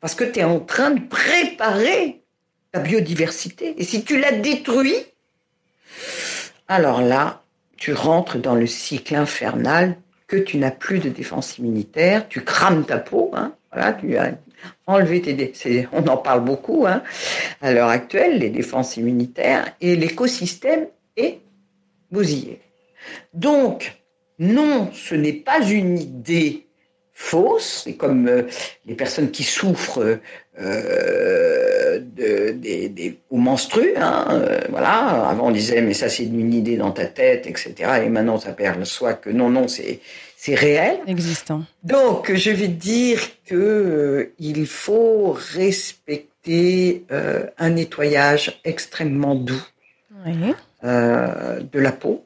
parce 0.02 0.16
que 0.16 0.24
tu 0.24 0.40
es 0.40 0.44
en 0.44 0.60
train 0.60 0.92
de 0.92 1.02
préparer 1.02 2.22
la 2.74 2.80
biodiversité. 2.80 3.76
Et 3.78 3.84
si 3.84 4.04
tu 4.04 4.20
la 4.20 4.32
détruis, 4.32 4.96
alors 6.68 7.02
là, 7.02 7.44
tu 7.78 7.94
rentres 7.94 8.38
dans 8.38 8.56
le 8.56 8.68
cycle 8.68 9.16
infernal 9.16 9.98
que 10.28 10.38
tu 10.38 10.58
n'as 10.58 10.72
plus 10.72 11.00
de 11.00 11.10
défense 11.10 11.58
immunitaire, 11.58 12.28
tu 12.28 12.42
crames 12.42 12.86
ta 12.86 13.00
peau, 13.00 13.32
hein, 13.34 13.54
voilà, 13.72 13.94
tu 13.94 14.16
as 14.18 14.38
enlevé 14.86 15.22
tes, 15.22 15.88
on 15.92 16.08
en 16.08 16.18
parle 16.18 16.44
beaucoup 16.44 16.86
hein, 16.86 17.02
à 17.62 17.72
l'heure 17.72 17.90
actuelle, 17.90 18.38
les 18.38 18.50
défenses 18.50 18.98
immunitaires, 18.98 19.66
et 19.82 19.96
l'écosystème 19.96 20.88
est 21.18 21.40
bousillé. 22.12 22.62
Donc, 23.34 24.00
non, 24.38 24.92
ce 24.94 25.16
n'est 25.16 25.34
pas 25.34 25.62
une 25.62 25.98
idée 25.98 26.68
fausse, 27.20 27.82
c'est 27.84 27.94
comme 27.94 28.28
euh, 28.28 28.44
les 28.86 28.96
personnes 28.96 29.30
qui 29.30 29.44
souffrent 29.44 30.20
euh, 30.60 32.00
de, 32.00 32.52
des, 32.52 32.88
des, 32.88 33.20
au 33.30 33.38
menstru, 33.38 33.94
hein, 33.98 34.28
euh, 34.32 34.62
voilà. 34.70 35.28
Avant 35.30 35.48
on 35.48 35.52
disait 35.52 35.82
mais 35.82 35.94
ça 35.94 36.08
c'est 36.08 36.24
une 36.24 36.54
idée 36.54 36.78
dans 36.78 36.92
ta 36.92 37.06
tête, 37.06 37.46
etc. 37.46 37.74
Et 38.06 38.10
maintenant 38.10 38.40
ça 38.40 38.54
perd 38.54 38.84
soit 38.86 39.16
que 39.16 39.30
non 39.30 39.50
non 39.50 39.68
c'est 39.68 40.00
c'est 40.38 40.56
réel. 40.56 41.00
Existant. 41.08 41.64
Donc, 41.84 42.34
je 42.34 42.52
vais 42.52 42.70
dire 42.70 43.20
que 43.46 44.32
il 44.40 44.66
faut 44.66 45.36
respecter 45.54 47.04
un 47.58 47.70
nettoyage 47.72 48.62
extrêmement 48.64 49.36
doux 49.36 49.62
de 50.26 51.80
la 51.80 51.92
peau. 51.92 52.24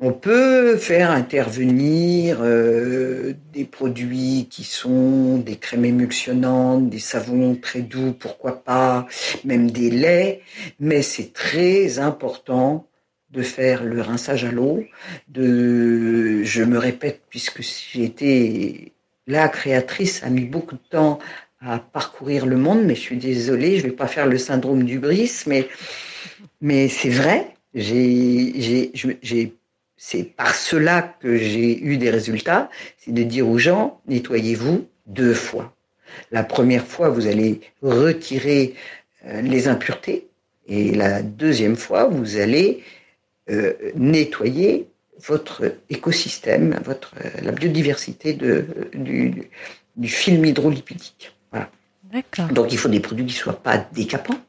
On 0.00 0.12
peut 0.12 0.76
faire 0.76 1.10
intervenir 1.10 2.40
des 3.52 3.64
produits 3.64 4.46
qui 4.50 4.64
sont 4.64 5.38
des 5.38 5.56
crèmes 5.56 5.84
émulsionnantes, 5.84 6.88
des 6.88 6.98
savons 6.98 7.56
très 7.56 7.80
doux, 7.80 8.12
pourquoi 8.12 8.62
pas, 8.62 9.06
même 9.44 9.70
des 9.70 9.90
laits, 9.90 10.40
mais 10.78 11.02
c'est 11.02 11.32
très 11.32 11.98
important 11.98 12.86
de 13.30 13.42
faire 13.42 13.82
le 13.84 14.00
rinçage 14.00 14.44
à 14.44 14.52
l'eau, 14.52 14.84
de, 15.28 16.42
je 16.44 16.62
me 16.62 16.78
répète, 16.78 17.22
puisque 17.28 17.62
j'ai 17.62 18.04
été 18.04 18.92
la 19.26 19.48
créatrice, 19.48 20.22
a 20.22 20.30
mis 20.30 20.44
beaucoup 20.44 20.76
de 20.76 20.88
temps 20.90 21.18
à 21.60 21.78
parcourir 21.78 22.46
le 22.46 22.56
monde, 22.56 22.84
mais 22.84 22.94
je 22.94 23.00
suis 23.00 23.16
désolée, 23.16 23.78
je 23.78 23.82
vais 23.82 23.90
pas 23.90 24.06
faire 24.06 24.26
le 24.26 24.38
syndrome 24.38 24.84
du 24.84 25.00
bris, 25.00 25.32
mais, 25.46 25.68
mais 26.60 26.88
c'est 26.88 27.10
vrai, 27.10 27.55
c'est 29.96 30.24
par 30.36 30.54
cela 30.54 31.02
que 31.20 31.36
j'ai 31.36 31.82
eu 31.82 31.96
des 31.96 32.10
résultats, 32.10 32.70
c'est 32.98 33.12
de 33.12 33.22
dire 33.22 33.48
aux 33.48 33.58
gens, 33.58 34.00
nettoyez-vous 34.06 34.86
deux 35.06 35.34
fois. 35.34 35.74
La 36.30 36.44
première 36.44 36.86
fois, 36.86 37.08
vous 37.08 37.26
allez 37.26 37.60
retirer 37.82 38.74
euh, 39.26 39.40
les 39.42 39.68
impuretés, 39.68 40.28
et 40.68 40.94
la 40.94 41.22
deuxième 41.22 41.76
fois, 41.76 42.04
vous 42.08 42.38
allez 42.38 42.82
euh, 43.50 43.72
nettoyer 43.94 44.88
votre 45.26 45.76
écosystème, 45.88 46.78
votre, 46.84 47.14
la 47.42 47.52
biodiversité 47.52 48.34
de, 48.34 48.66
du, 48.94 49.48
du 49.96 50.08
film 50.08 50.44
hydrolipidique. 50.44 51.32
Voilà. 51.50 51.70
Donc 52.50 52.72
il 52.72 52.78
faut 52.78 52.88
des 52.88 53.00
produits 53.00 53.24
qui 53.24 53.34
ne 53.34 53.38
soient 53.38 53.62
pas 53.62 53.78
décapants. 53.92 54.40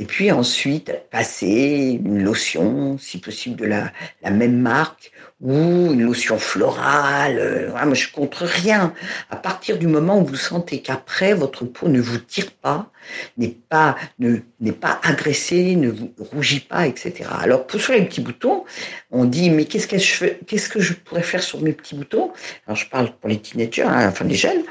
Et 0.00 0.06
puis 0.06 0.32
ensuite, 0.32 0.94
passer 1.10 2.00
une 2.02 2.24
lotion, 2.24 2.96
si 2.96 3.18
possible 3.18 3.56
de 3.56 3.66
la, 3.66 3.92
la 4.22 4.30
même 4.30 4.58
marque, 4.58 5.12
ou 5.42 5.92
une 5.92 6.02
lotion 6.02 6.38
florale. 6.38 7.38
Euh, 7.38 7.70
moi, 7.84 7.92
je 7.92 8.08
contre 8.10 8.44
rien. 8.44 8.94
À 9.28 9.36
partir 9.36 9.78
du 9.78 9.86
moment 9.86 10.18
où 10.18 10.24
vous 10.24 10.36
sentez 10.36 10.80
qu'après 10.80 11.34
votre 11.34 11.66
peau 11.66 11.88
ne 11.88 12.00
vous 12.00 12.16
tire 12.16 12.50
pas, 12.50 12.90
n'est 13.36 13.48
pas 13.48 13.94
n'est 14.18 14.72
pas 14.72 14.98
agressée, 15.02 15.76
ne 15.76 15.90
vous 15.90 16.12
rougit 16.18 16.60
pas, 16.60 16.86
etc. 16.86 17.28
Alors 17.38 17.66
pour 17.66 17.78
sur 17.78 17.92
les 17.92 18.04
petits 18.04 18.22
boutons, 18.22 18.64
on 19.10 19.26
dit 19.26 19.50
mais 19.50 19.66
qu'est-ce 19.66 19.86
que 19.86 19.98
je 19.98 20.12
fais, 20.12 20.40
qu'est-ce 20.46 20.70
que 20.70 20.80
je 20.80 20.94
pourrais 20.94 21.22
faire 21.22 21.42
sur 21.42 21.60
mes 21.60 21.72
petits 21.72 21.94
boutons? 21.94 22.32
Alors 22.66 22.76
je 22.76 22.88
parle 22.88 23.12
pour 23.12 23.28
les 23.28 23.38
teenagers, 23.38 23.82
hein, 23.82 24.08
enfin 24.08 24.24
les 24.24 24.34
jeunes. 24.34 24.62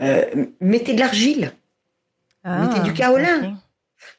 Euh, 0.00 0.24
mettez 0.60 0.94
de 0.94 1.00
l'argile, 1.00 1.52
ah, 2.44 2.66
mettez 2.66 2.80
du 2.80 2.92
kaolin. 2.92 3.58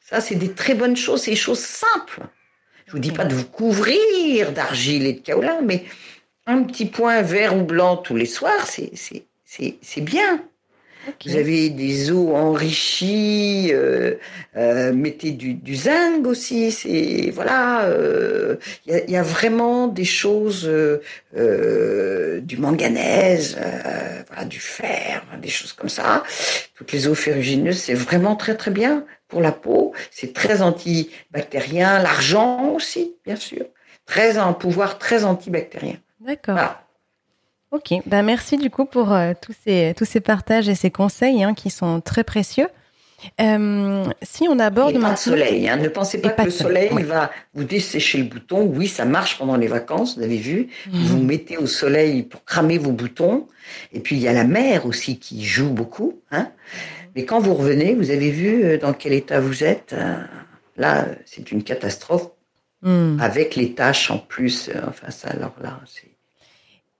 Ça 0.04 0.20
c'est 0.20 0.34
des 0.34 0.52
très 0.52 0.74
bonnes 0.74 0.96
choses, 0.96 1.22
c'est 1.22 1.30
des 1.30 1.36
choses 1.36 1.64
simples. 1.64 2.20
Je 2.86 2.92
vous 2.92 2.98
dis 2.98 3.10
pas 3.10 3.24
de 3.24 3.34
vous 3.34 3.46
couvrir 3.46 4.52
d'argile 4.52 5.06
et 5.06 5.14
de 5.14 5.20
kaolin, 5.20 5.62
mais 5.62 5.84
un 6.46 6.62
petit 6.62 6.84
point 6.84 7.22
vert 7.22 7.56
ou 7.56 7.62
blanc 7.62 7.96
tous 7.96 8.14
les 8.14 8.26
soirs, 8.26 8.66
c'est 8.66 10.00
bien. 10.02 10.44
Vous 11.24 11.36
avez 11.36 11.70
des 11.70 12.10
eaux 12.10 12.34
enrichies, 12.34 13.70
euh, 13.72 14.14
euh, 14.56 14.92
mettez 14.92 15.32
du, 15.32 15.54
du 15.54 15.74
zinc 15.74 16.26
aussi. 16.26 16.70
C'est 16.70 17.30
voilà, 17.30 17.86
il 17.86 17.92
euh, 17.92 18.56
y, 18.86 18.92
a, 18.92 19.04
y, 19.10 19.16
a, 19.16 19.22
vraiment 19.22 19.86
des 19.86 20.04
choses, 20.04 20.70
du 21.34 22.56
manganèse, 22.56 23.58
voilà, 24.28 24.44
du 24.46 24.60
fer, 24.60 25.24
des 25.42 25.50
choses 25.50 25.72
comme 25.72 25.90
ça. 25.90 26.22
Toutes 26.74 26.92
les 26.92 27.06
eaux 27.06 27.14
ferrugineuses, 27.14 27.78
c'est 27.78 27.94
vraiment 27.94 28.36
très 28.36 28.54
très 28.54 28.70
bien 28.70 29.04
pour 29.34 29.42
la 29.42 29.50
peau. 29.50 29.92
C'est 30.12 30.32
très 30.32 30.62
antibactérien. 30.62 32.00
L'argent 32.00 32.68
aussi, 32.68 33.16
bien 33.26 33.34
sûr. 33.34 33.64
Très 34.06 34.38
un 34.38 34.52
pouvoir 34.52 34.96
très 34.98 35.24
antibactérien. 35.24 35.96
D'accord. 36.20 36.60
Ok, 37.72 37.94
ben 38.06 38.22
merci 38.22 38.56
du 38.58 38.70
coup 38.70 38.84
pour 38.84 39.12
euh, 39.12 39.32
tous, 39.42 39.56
ces, 39.64 39.92
tous 39.96 40.04
ces 40.04 40.20
partages 40.20 40.68
et 40.68 40.76
ces 40.76 40.92
conseils 40.92 41.42
hein, 41.42 41.52
qui 41.52 41.70
sont 41.70 42.00
très 42.00 42.22
précieux. 42.22 42.68
Euh, 43.40 44.04
si 44.22 44.46
on 44.48 44.60
aborde 44.60 44.92
maintenant... 44.92 45.08
Pas 45.08 45.14
de 45.14 45.18
soleil, 45.18 45.68
hein. 45.68 45.78
ne 45.78 45.88
pensez 45.88 46.20
pas 46.20 46.30
que 46.30 46.42
le 46.42 46.50
soleil 46.50 46.90
va 47.02 47.32
vous 47.54 47.64
dessécher 47.64 48.18
le 48.18 48.24
bouton. 48.24 48.62
Oui, 48.62 48.86
ça 48.86 49.04
marche 49.04 49.36
pendant 49.36 49.56
les 49.56 49.66
vacances, 49.66 50.16
vous 50.16 50.22
avez 50.22 50.36
vu. 50.36 50.68
Mhm. 50.86 51.02
Vous 51.06 51.18
mettez 51.18 51.56
au 51.56 51.66
soleil 51.66 52.22
pour 52.22 52.44
cramer 52.44 52.78
vos 52.78 52.92
boutons. 52.92 53.48
Et 53.92 53.98
puis 53.98 54.14
il 54.14 54.22
y 54.22 54.28
a 54.28 54.32
la 54.32 54.44
mer 54.44 54.86
aussi 54.86 55.18
qui 55.18 55.44
joue 55.44 55.70
beaucoup. 55.70 56.20
Hein. 56.30 56.50
Mais 57.14 57.24
quand 57.24 57.38
vous 57.38 57.54
revenez, 57.54 57.94
vous 57.94 58.10
avez 58.10 58.30
vu 58.30 58.64
euh, 58.64 58.78
dans 58.78 58.92
quel 58.92 59.12
état 59.12 59.40
vous 59.40 59.62
êtes. 59.64 59.92
Euh, 59.92 60.16
là, 60.76 61.06
c'est 61.24 61.52
une 61.52 61.62
catastrophe. 61.62 62.30
Hmm. 62.82 63.18
Avec 63.18 63.56
les 63.56 63.72
tâches 63.72 64.10
en 64.10 64.18
plus. 64.18 64.68
Euh, 64.68 64.80
enfin, 64.88 65.10
ça, 65.10 65.28
alors 65.30 65.54
là, 65.62 65.80
c'est. 65.86 66.10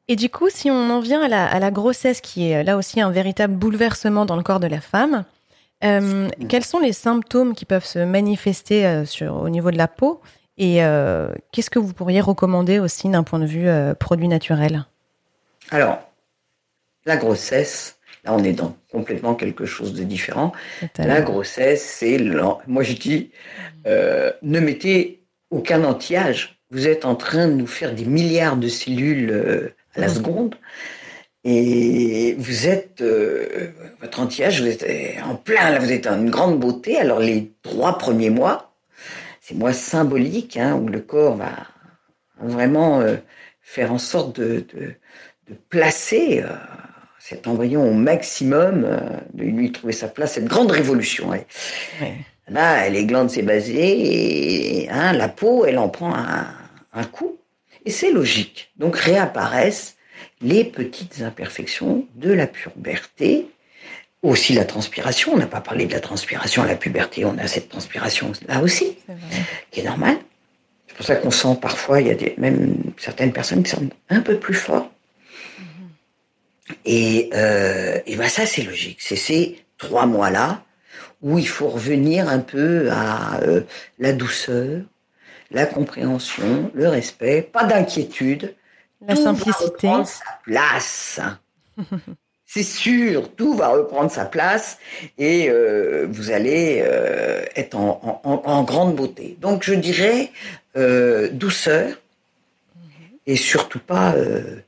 Et 0.09 0.17
du 0.17 0.31
coup, 0.31 0.49
si 0.51 0.71
on 0.71 0.91
en 0.91 1.01
vient 1.01 1.23
à 1.23 1.29
la, 1.29 1.47
à 1.47 1.59
la, 1.59 1.71
grossesse, 1.71 2.21
qui 2.21 2.51
est 2.51 2.63
là 2.63 2.77
aussi 2.77 3.01
un 3.01 3.11
véritable 3.11 3.55
bouleversement 3.55 4.25
dans 4.25 4.37
le 4.37 4.43
corps 4.43 4.61
de 4.61 4.67
la 4.67 4.81
femme, 4.81 5.25
hmm. 5.83 6.29
quels 6.49 6.65
sont 6.65 6.79
les 6.79 6.93
symptômes 6.93 7.55
qui 7.55 7.65
peuvent 7.65 7.85
se 7.85 7.99
manifester 7.99 9.05
sur, 9.07 9.37
au 9.37 9.49
niveau 9.49 9.71
de 9.71 9.79
la 9.79 9.89
peau? 9.89 10.21
Et 10.57 10.77
qu'est-ce 11.53 11.71
que 11.71 11.79
vous 11.79 11.95
pourriez 11.95 12.21
recommander 12.21 12.79
aussi 12.81 13.09
d'un 13.09 13.23
point 13.23 13.39
de 13.39 13.47
vue 13.47 13.67
produit 13.99 14.29
naturel? 14.29 14.85
Alors, 15.71 15.99
la 17.07 17.17
grossesse, 17.17 17.99
Là, 18.25 18.33
on 18.33 18.43
est 18.43 18.53
dans 18.53 18.75
complètement 18.91 19.35
quelque 19.35 19.67
chose 19.67 19.93
de 19.93 20.03
différent. 20.03 20.53
La 20.97 21.21
grossesse, 21.21 21.83
c'est 21.83 22.19
moi 22.67 22.83
je 22.83 22.95
dis, 22.95 23.31
euh, 23.87 24.33
ne 24.43 24.61
mettez 24.61 25.23
aucun 25.51 25.85
anti-âge. 25.85 26.59
Vous 26.71 26.89
êtes 26.89 27.05
en 27.05 27.17
train 27.17 27.49
de 27.49 27.53
nous 27.53 27.67
faire 27.67 27.95
des 27.95 28.07
milliards 28.07 28.57
de 28.57 28.69
cellules 28.69 29.31
euh, 29.31 29.75
à 29.95 30.01
la 30.01 30.09
seconde. 30.09 30.55
Et 31.45 32.35
vous 32.39 32.67
êtes, 32.67 33.03
euh, 33.03 33.69
votre 34.01 34.21
anti-âge, 34.21 34.63
vous 34.63 34.69
êtes 34.69 34.87
en 35.23 35.37
plein, 35.37 35.71
là, 35.71 35.79
vous 35.79 35.93
êtes 35.93 36.07
en 36.07 36.19
une 36.19 36.31
grande 36.31 36.59
beauté. 36.59 36.97
Alors 36.97 37.21
les 37.21 37.53
trois 37.63 37.99
premiers 37.99 38.31
mois, 38.31 38.75
c'est 39.43 39.55
mois 39.55 39.75
symboliques, 39.75 40.57
hein, 40.57 40.77
où 40.77 40.89
le 40.89 41.01
corps 41.01 41.37
va 41.37 41.53
vraiment 42.41 43.03
faire 43.61 43.93
en 43.93 43.99
sorte 43.99 44.41
de, 44.41 44.65
de, 44.75 44.95
de 45.51 45.55
placer 45.69 46.43
cet 47.27 47.47
embryon 47.47 47.89
au 47.89 47.95
maximum, 47.95 48.85
euh, 48.85 48.99
de 49.33 49.45
lui 49.45 49.73
trouver 49.73 49.95
sa 49.95 50.09
place, 50.09 50.35
cette 50.35 50.45
grande 50.45 50.71
révolution. 50.71 51.31
Ouais. 51.31 51.47
Ouais. 52.03 52.17
Là, 52.49 52.87
les 52.91 53.07
glandes 53.07 53.33
basées 53.43 54.83
et 54.83 54.91
hein, 54.91 55.15
la 55.15 55.31
peau, 55.31 55.65
elle 55.65 55.79
en 55.79 55.89
prend 55.89 56.15
un, 56.15 56.47
un 56.93 57.05
coup. 57.05 57.39
Et 57.87 57.91
c'est 57.91 58.13
logique. 58.13 58.73
Donc 58.77 58.97
réapparaissent 58.97 59.97
les 60.43 60.65
petites 60.65 61.23
imperfections 61.23 62.07
de 62.15 62.31
la 62.31 62.47
puberté, 62.47 63.47
aussi 64.21 64.53
la 64.53 64.67
transpiration. 64.67 65.33
On 65.33 65.39
n'a 65.39 65.47
pas 65.47 65.63
parlé 65.63 65.87
de 65.87 65.95
la 65.95 66.01
transpiration 66.01 66.63
à 66.63 66.67
la 66.67 66.77
puberté, 66.77 67.25
on 67.25 67.39
a 67.39 67.47
cette 67.47 67.71
transpiration 67.71 68.33
là 68.49 68.61
aussi, 68.61 68.99
qui 69.71 69.81
est 69.81 69.85
normale. 69.85 70.19
C'est 70.89 70.97
pour 70.97 71.07
ça 71.07 71.17
qu'on 71.17 71.31
sent 71.31 71.57
parfois, 71.59 72.03
il 72.03 72.09
y 72.09 72.11
a 72.11 72.15
des, 72.15 72.35
même 72.37 72.77
certaines 72.99 73.33
personnes 73.33 73.63
qui 73.63 73.71
sont 73.71 73.89
un 74.11 74.21
peu 74.21 74.37
plus 74.37 74.55
forts. 74.55 74.91
Et, 76.85 77.31
euh, 77.35 77.99
et 78.07 78.17
ben 78.17 78.29
ça, 78.29 78.47
c'est 78.47 78.63
logique. 78.63 78.99
C'est 79.01 79.17
ces 79.17 79.65
trois 79.79 80.07
mois-là 80.07 80.63
où 81.23 81.39
il 81.39 81.49
faut 81.49 81.69
revenir 81.69 82.29
un 82.29 82.41
peu 82.41 82.91
à 82.91 83.41
euh, 83.43 83.63
la 83.99 84.13
douceur, 84.13 84.83
la 85.51 85.67
compréhension, 85.67 86.71
le 86.75 86.89
respect, 86.89 87.43
pas 87.43 87.65
d'inquiétude. 87.65 88.55
La 89.07 89.15
tout 89.15 89.23
simplicité. 89.23 89.89
Va 89.89 90.05
sa 90.05 90.39
place. 90.45 91.21
C'est 92.47 92.63
sûr, 92.63 93.35
tout 93.35 93.55
va 93.55 93.69
reprendre 93.69 94.13
sa 94.13 94.25
place 94.25 94.79
et 95.19 95.49
euh, 95.49 96.07
vous 96.09 96.31
allez 96.31 96.85
euh, 96.87 97.45
être 97.57 97.75
en, 97.75 98.21
en, 98.23 98.43
en, 98.45 98.63
grande 98.63 98.95
beauté. 98.95 99.37
Donc 99.41 99.65
je 99.65 99.75
dirais 99.75 100.31
euh, 100.77 101.31
douceur 101.33 101.97
et 103.27 103.35
surtout 103.35 103.81
pas, 103.81 104.13
euh, 104.15 104.61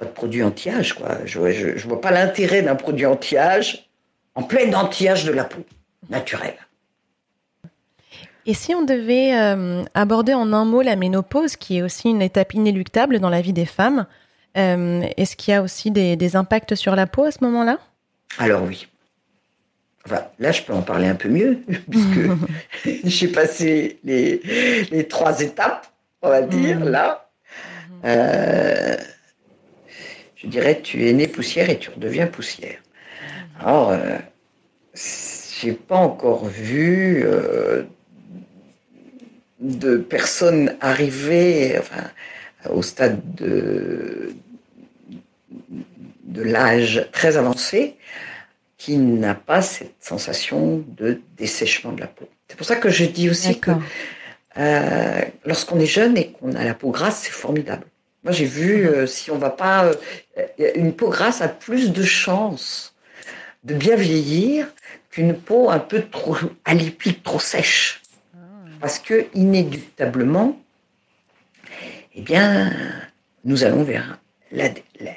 pas 0.00 0.06
de 0.06 0.10
produit 0.10 0.42
anti-âge. 0.42 0.94
Quoi. 0.94 1.18
Je 1.26 1.38
ne 1.38 1.88
vois 1.88 2.00
pas 2.00 2.10
l'intérêt 2.10 2.62
d'un 2.62 2.74
produit 2.74 3.06
anti-âge 3.06 3.90
en 4.34 4.42
plein 4.42 4.72
anti-âge 4.72 5.24
de 5.24 5.32
la 5.32 5.44
peau 5.44 5.60
naturelle. 6.08 6.56
Et 8.46 8.54
si 8.54 8.74
on 8.74 8.82
devait 8.82 9.38
euh, 9.38 9.84
aborder 9.94 10.32
en 10.32 10.52
un 10.54 10.64
mot 10.64 10.80
la 10.80 10.96
ménopause, 10.96 11.56
qui 11.56 11.76
est 11.76 11.82
aussi 11.82 12.08
une 12.08 12.22
étape 12.22 12.54
inéluctable 12.54 13.20
dans 13.20 13.28
la 13.28 13.42
vie 13.42 13.52
des 13.52 13.66
femmes, 13.66 14.06
euh, 14.56 15.02
est-ce 15.18 15.36
qu'il 15.36 15.52
y 15.52 15.54
a 15.54 15.62
aussi 15.62 15.90
des, 15.90 16.16
des, 16.16 16.34
impacts 16.34 16.74
sur 16.74 16.96
la 16.96 17.06
peau 17.06 17.24
à 17.24 17.30
ce 17.30 17.44
moment-là? 17.44 17.78
Alors 18.38 18.62
oui. 18.62 18.88
Enfin, 20.06 20.22
là, 20.38 20.50
je 20.50 20.62
peux 20.62 20.72
en 20.72 20.80
parler 20.80 21.06
un 21.06 21.14
peu 21.14 21.28
mieux, 21.28 21.58
puisque 21.90 23.04
j'ai 23.04 23.28
passé 23.28 24.00
les, 24.02 24.40
les, 24.90 25.06
trois 25.06 25.40
étapes, 25.42 25.86
on 26.22 26.30
va 26.30 26.40
dire, 26.40 26.82
là. 26.84 27.28
Euh, 28.04 28.96
je 30.42 30.46
dirais, 30.46 30.80
tu 30.82 31.06
es 31.06 31.12
né 31.12 31.28
poussière 31.28 31.68
et 31.68 31.78
tu 31.78 31.90
redeviens 31.90 32.26
poussière. 32.26 32.78
Alors, 33.58 33.90
euh, 33.90 34.18
j'ai 34.94 35.72
pas 35.72 35.96
encore 35.96 36.46
vu 36.46 37.22
euh, 37.24 37.82
de 39.60 39.98
personnes 39.98 40.76
arriver 40.80 41.76
enfin, 41.78 42.04
au 42.70 42.82
stade 42.82 43.20
de, 43.34 44.34
de 46.24 46.42
l'âge 46.42 47.06
très 47.12 47.36
avancé 47.36 47.96
qui 48.78 48.96
n'a 48.96 49.34
pas 49.34 49.60
cette 49.60 50.02
sensation 50.02 50.82
de 50.96 51.20
dessèchement 51.36 51.92
de 51.92 52.00
la 52.00 52.06
peau. 52.06 52.26
C'est 52.48 52.56
pour 52.56 52.66
ça 52.66 52.76
que 52.76 52.88
je 52.88 53.04
dis 53.04 53.28
aussi 53.28 53.60
que 53.60 53.72
euh, 54.56 55.20
lorsqu'on 55.44 55.78
est 55.78 55.86
jeune 55.86 56.16
et 56.16 56.32
qu'on 56.32 56.54
a 56.54 56.64
la 56.64 56.72
peau 56.72 56.90
grasse, 56.90 57.24
c'est 57.24 57.30
formidable. 57.30 57.84
Moi, 58.22 58.32
j'ai 58.32 58.44
vu, 58.44 58.86
euh, 58.86 59.06
si 59.06 59.30
on 59.30 59.38
va 59.38 59.50
pas, 59.50 59.86
euh, 59.86 60.46
une 60.74 60.92
peau 60.92 61.08
grasse 61.08 61.40
a 61.40 61.48
plus 61.48 61.92
de 61.92 62.02
chances 62.02 62.94
de 63.64 63.74
bien 63.74 63.96
vieillir 63.96 64.68
qu'une 65.10 65.34
peau 65.34 65.70
un 65.70 65.78
peu 65.78 66.02
trop 66.02 66.36
alipide, 66.64 67.22
trop 67.22 67.40
sèche. 67.40 68.02
Parce 68.80 68.98
que, 68.98 69.26
inéluctablement, 69.34 70.58
eh 72.14 72.22
bien, 72.22 72.72
nous 73.44 73.64
allons 73.64 73.82
vers 73.82 74.18
la, 74.52 74.68
la. 75.00 75.12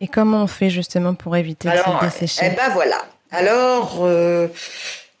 Et 0.00 0.08
comment 0.08 0.42
on 0.42 0.46
fait 0.46 0.70
justement 0.70 1.14
pour 1.14 1.36
éviter 1.36 1.68
Alors, 1.68 2.00
de 2.02 2.08
se 2.08 2.20
dessécher 2.20 2.50
Eh 2.52 2.56
ben 2.56 2.68
voilà. 2.70 3.06
Alors, 3.30 3.98
euh, 4.02 4.48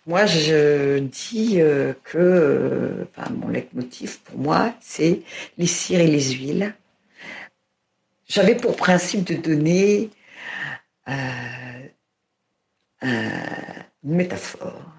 moi, 0.06 0.26
je 0.26 0.98
dis 0.98 1.60
euh, 1.60 1.94
que 2.04 2.18
euh, 2.18 3.06
enfin, 3.16 3.32
mon 3.32 3.48
leitmotiv 3.48 4.20
pour 4.20 4.38
moi, 4.38 4.74
c'est 4.80 5.22
les 5.56 5.66
cires 5.66 6.00
et 6.00 6.06
les 6.06 6.32
huiles. 6.32 6.74
J'avais 8.26 8.54
pour 8.54 8.76
principe 8.76 9.24
de 9.24 9.34
donner 9.34 10.10
euh, 11.08 11.88
une 13.02 14.14
métaphore 14.14 14.92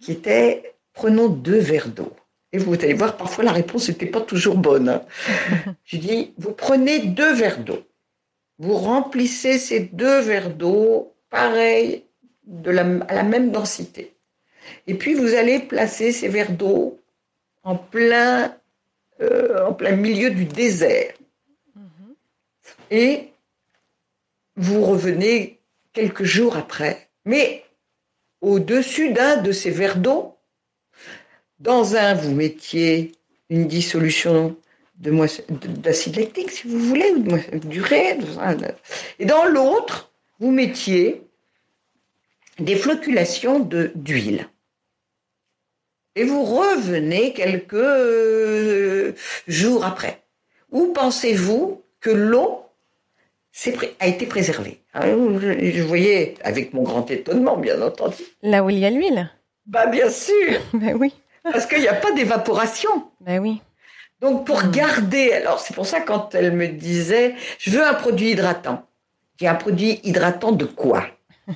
qui 0.00 0.12
était 0.12 0.74
prenons 0.92 1.28
deux 1.28 1.58
verres 1.58 1.88
d'eau. 1.88 2.14
Et 2.52 2.58
vous 2.58 2.74
allez 2.74 2.94
voir, 2.94 3.16
parfois 3.16 3.44
la 3.44 3.52
réponse 3.52 3.88
n'était 3.88 4.06
pas 4.06 4.20
toujours 4.20 4.56
bonne. 4.56 4.88
Hein. 4.88 5.02
Je 5.84 5.96
dis, 5.96 6.34
vous 6.38 6.52
prenez 6.52 7.00
deux 7.00 7.32
verres 7.32 7.64
d'eau. 7.64 7.82
Vous 8.58 8.76
remplissez 8.76 9.58
ces 9.58 9.80
deux 9.80 10.20
verres 10.20 10.54
d'eau, 10.54 11.14
pareil, 11.30 12.04
de 12.44 12.70
la, 12.70 12.82
à 13.08 13.14
la 13.14 13.22
même 13.22 13.50
densité. 13.50 14.14
Et 14.86 14.94
puis 14.94 15.14
vous 15.14 15.34
allez 15.34 15.60
placer 15.60 16.12
ces 16.12 16.28
verres 16.28 16.52
d'eau 16.52 16.98
en 17.62 17.76
plein, 17.76 18.56
euh, 19.20 19.66
en 19.66 19.72
plein 19.72 19.96
milieu 19.96 20.30
du 20.30 20.44
désert. 20.44 21.14
Et 22.90 23.28
vous 24.56 24.84
revenez 24.84 25.60
quelques 25.92 26.24
jours 26.24 26.56
après, 26.56 27.08
mais 27.24 27.64
au-dessus 28.40 29.12
d'un 29.12 29.36
de 29.36 29.52
ces 29.52 29.70
verres 29.70 29.98
d'eau, 29.98 30.36
dans 31.58 31.94
un, 31.94 32.14
vous 32.14 32.34
mettiez 32.34 33.12
une 33.48 33.66
dissolution 33.66 34.56
d'acide 34.96 36.16
lactique, 36.16 36.50
si 36.50 36.68
vous 36.68 36.78
voulez, 36.78 37.12
ou 37.12 37.58
d'urée. 37.58 38.18
Et 39.18 39.24
dans 39.24 39.44
l'autre, 39.44 40.12
vous 40.38 40.50
mettiez 40.50 41.22
des 42.60 42.76
flocculations 42.76 43.60
d'huile. 43.60 44.48
Et 46.16 46.24
vous 46.24 46.42
revenez 46.42 47.32
quelques 47.32 47.74
euh, 47.74 49.14
jours 49.46 49.84
après. 49.84 50.22
Où 50.70 50.92
pensez-vous 50.92 51.82
que 52.00 52.10
l'eau 52.10 52.62
a 54.00 54.06
été 54.06 54.26
préservée? 54.26 54.80
Ah, 54.92 55.06
Je 55.06 55.82
voyais 55.82 56.34
avec 56.42 56.72
mon 56.72 56.82
grand 56.82 57.10
étonnement, 57.10 57.56
bien 57.56 57.80
entendu. 57.80 58.22
Là 58.42 58.64
où 58.64 58.70
il 58.70 58.78
y 58.78 58.86
a 58.86 58.90
l'huile 58.90 59.30
Bah 59.66 59.86
bien 59.86 60.10
sûr 60.10 60.60
Ben 60.72 60.96
oui. 60.98 61.14
Parce 61.42 61.66
qu'il 61.66 61.80
n'y 61.80 61.88
a 61.88 61.94
pas 61.94 62.12
d'évaporation. 62.12 62.90
Ben 63.20 63.40
oui. 63.40 63.60
Donc 64.20 64.46
pour 64.46 64.64
mmh. 64.64 64.70
garder, 64.72 65.32
alors 65.32 65.60
c'est 65.60 65.74
pour 65.74 65.86
ça 65.86 66.00
quand 66.00 66.34
elle 66.34 66.52
me 66.52 66.68
disait, 66.68 67.34
je 67.58 67.70
veux 67.70 67.84
un 67.84 67.94
produit 67.94 68.30
hydratant. 68.30 68.86
Qui 69.38 69.46
un 69.46 69.54
produit 69.54 70.00
hydratant 70.04 70.52
de 70.52 70.66
quoi? 70.66 71.06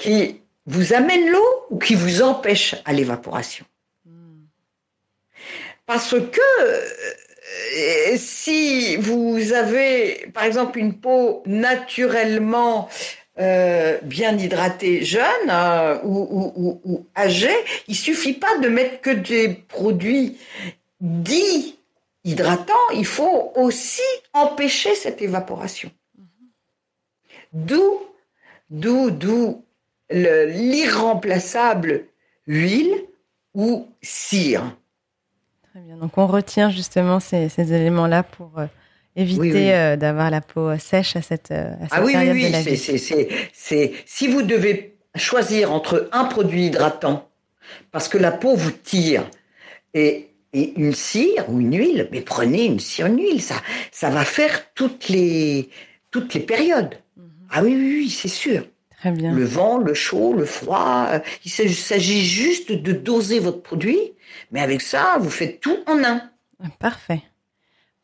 Qui 0.00 0.40
vous 0.66 0.92
amène 0.92 1.30
l'eau 1.30 1.66
ou 1.70 1.78
qui 1.78 1.94
vous 1.94 2.22
empêche 2.22 2.74
à 2.84 2.92
l'évaporation. 2.92 3.64
Parce 5.86 6.14
que 6.14 6.40
euh, 6.60 8.16
si 8.16 8.96
vous 8.96 9.52
avez, 9.52 10.28
par 10.32 10.44
exemple, 10.44 10.78
une 10.78 11.00
peau 11.00 11.42
naturellement 11.46 12.88
euh, 13.38 13.98
bien 14.02 14.38
hydratée, 14.38 15.04
jeune 15.04 15.48
euh, 15.48 15.98
ou, 16.04 16.18
ou, 16.30 16.52
ou, 16.54 16.80
ou, 16.84 17.06
âgée, 17.16 17.56
il 17.88 17.96
suffit 17.96 18.34
pas 18.34 18.58
de 18.58 18.68
mettre 18.68 19.00
que 19.00 19.10
des 19.10 19.48
produits 19.48 20.38
dits 21.00 21.76
hydratants, 22.24 22.90
il 22.94 23.06
faut 23.06 23.52
aussi 23.56 24.02
empêcher 24.32 24.94
cette 24.94 25.22
évaporation. 25.22 25.90
D'où, 27.52 28.00
d'où, 28.68 29.10
d'où 29.10 29.64
l'irremplaçable 30.10 32.04
huile 32.46 32.94
ou 33.54 33.88
cire. 34.02 34.76
Très 35.70 35.80
bien. 35.80 35.96
Donc 35.96 36.18
on 36.18 36.26
retient 36.26 36.70
justement 36.70 37.20
ces, 37.20 37.48
ces 37.48 37.72
éléments-là 37.72 38.22
pour 38.22 38.58
euh, 38.58 38.66
éviter 39.16 39.40
oui, 39.40 39.52
oui. 39.52 39.70
Euh, 39.70 39.96
d'avoir 39.96 40.30
la 40.30 40.40
peau 40.40 40.76
sèche 40.78 41.16
à 41.16 41.22
cette, 41.22 41.50
à 41.50 41.78
cette 41.80 41.88
ah 41.90 42.02
oui, 42.02 42.12
période 42.12 42.34
oui, 42.34 42.42
oui. 42.44 42.48
de 42.48 42.52
la 42.52 42.62
c'est, 42.62 42.70
vie. 42.70 42.76
c'est, 42.76 42.98
c'est, 42.98 43.28
c'est, 43.52 43.92
si 44.06 44.28
vous 44.28 44.42
devez 44.42 44.96
choisir 45.16 45.72
entre 45.72 46.08
un 46.12 46.24
produit 46.24 46.66
hydratant, 46.66 47.28
parce 47.92 48.08
que 48.08 48.18
la 48.18 48.32
peau 48.32 48.54
vous 48.56 48.70
tire, 48.70 49.28
et, 49.94 50.30
et 50.52 50.72
une 50.76 50.92
cire 50.92 51.44
ou 51.48 51.60
une 51.60 51.76
huile, 51.76 52.08
mais 52.12 52.20
prenez 52.20 52.64
une 52.64 52.80
cire, 52.80 53.06
une 53.06 53.18
huile, 53.18 53.42
ça, 53.42 53.56
ça 53.92 54.10
va 54.10 54.24
faire 54.24 54.72
toutes 54.74 55.08
les, 55.08 55.70
toutes 56.10 56.34
les 56.34 56.40
périodes. 56.40 56.96
Mhm. 57.16 57.30
Ah 57.50 57.62
oui, 57.62 57.74
oui, 57.74 57.96
oui, 57.98 58.10
c'est 58.10 58.28
sûr. 58.28 58.64
Très 59.00 59.12
bien. 59.12 59.32
Le 59.32 59.44
vent, 59.44 59.78
le 59.78 59.94
chaud, 59.94 60.34
le 60.34 60.44
froid. 60.44 61.06
Euh, 61.08 61.20
il 61.46 61.50
s'agit 61.50 62.22
juste 62.22 62.70
de 62.70 62.92
doser 62.92 63.38
votre 63.38 63.62
produit, 63.62 63.98
mais 64.52 64.60
avec 64.60 64.82
ça, 64.82 65.16
vous 65.18 65.30
faites 65.30 65.60
tout 65.60 65.78
en 65.86 66.04
un. 66.04 66.22
Parfait. 66.78 67.22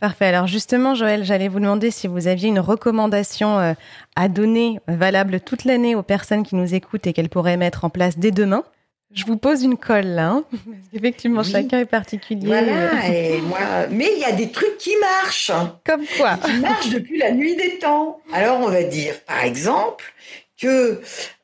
Parfait. 0.00 0.24
Alors 0.24 0.46
justement, 0.46 0.94
Joël, 0.94 1.22
j'allais 1.22 1.48
vous 1.48 1.60
demander 1.60 1.90
si 1.90 2.06
vous 2.06 2.28
aviez 2.28 2.48
une 2.48 2.60
recommandation 2.60 3.58
euh, 3.58 3.74
à 4.14 4.28
donner 4.28 4.80
euh, 4.88 4.96
valable 4.96 5.40
toute 5.40 5.64
l'année 5.64 5.94
aux 5.94 6.02
personnes 6.02 6.44
qui 6.44 6.54
nous 6.54 6.74
écoutent 6.74 7.06
et 7.06 7.12
qu'elles 7.12 7.28
pourraient 7.28 7.58
mettre 7.58 7.84
en 7.84 7.90
place 7.90 8.18
dès 8.18 8.30
demain. 8.30 8.64
Je 9.12 9.24
vous 9.26 9.36
pose 9.36 9.62
une 9.62 9.76
colle 9.76 10.06
là, 10.06 10.28
hein 10.28 10.44
effectivement 10.94 11.42
chacun 11.42 11.80
est 11.80 11.86
particulier. 11.86 12.46
Voilà, 12.46 13.06
et 13.06 13.40
moi, 13.42 13.58
mais 13.90 14.08
il 14.14 14.20
y 14.20 14.24
a 14.24 14.32
des 14.32 14.50
trucs 14.50 14.78
qui 14.78 14.94
marchent. 15.00 15.52
Comme 15.84 16.04
quoi 16.18 16.38
Qui 16.38 16.58
marchent 16.58 16.90
depuis 16.90 17.18
la 17.18 17.32
nuit 17.32 17.54
des 17.56 17.78
temps. 17.78 18.20
Alors 18.32 18.60
on 18.60 18.68
va 18.68 18.82
dire, 18.82 19.14
par 19.26 19.44
exemple, 19.44 20.12
que 20.60 21.00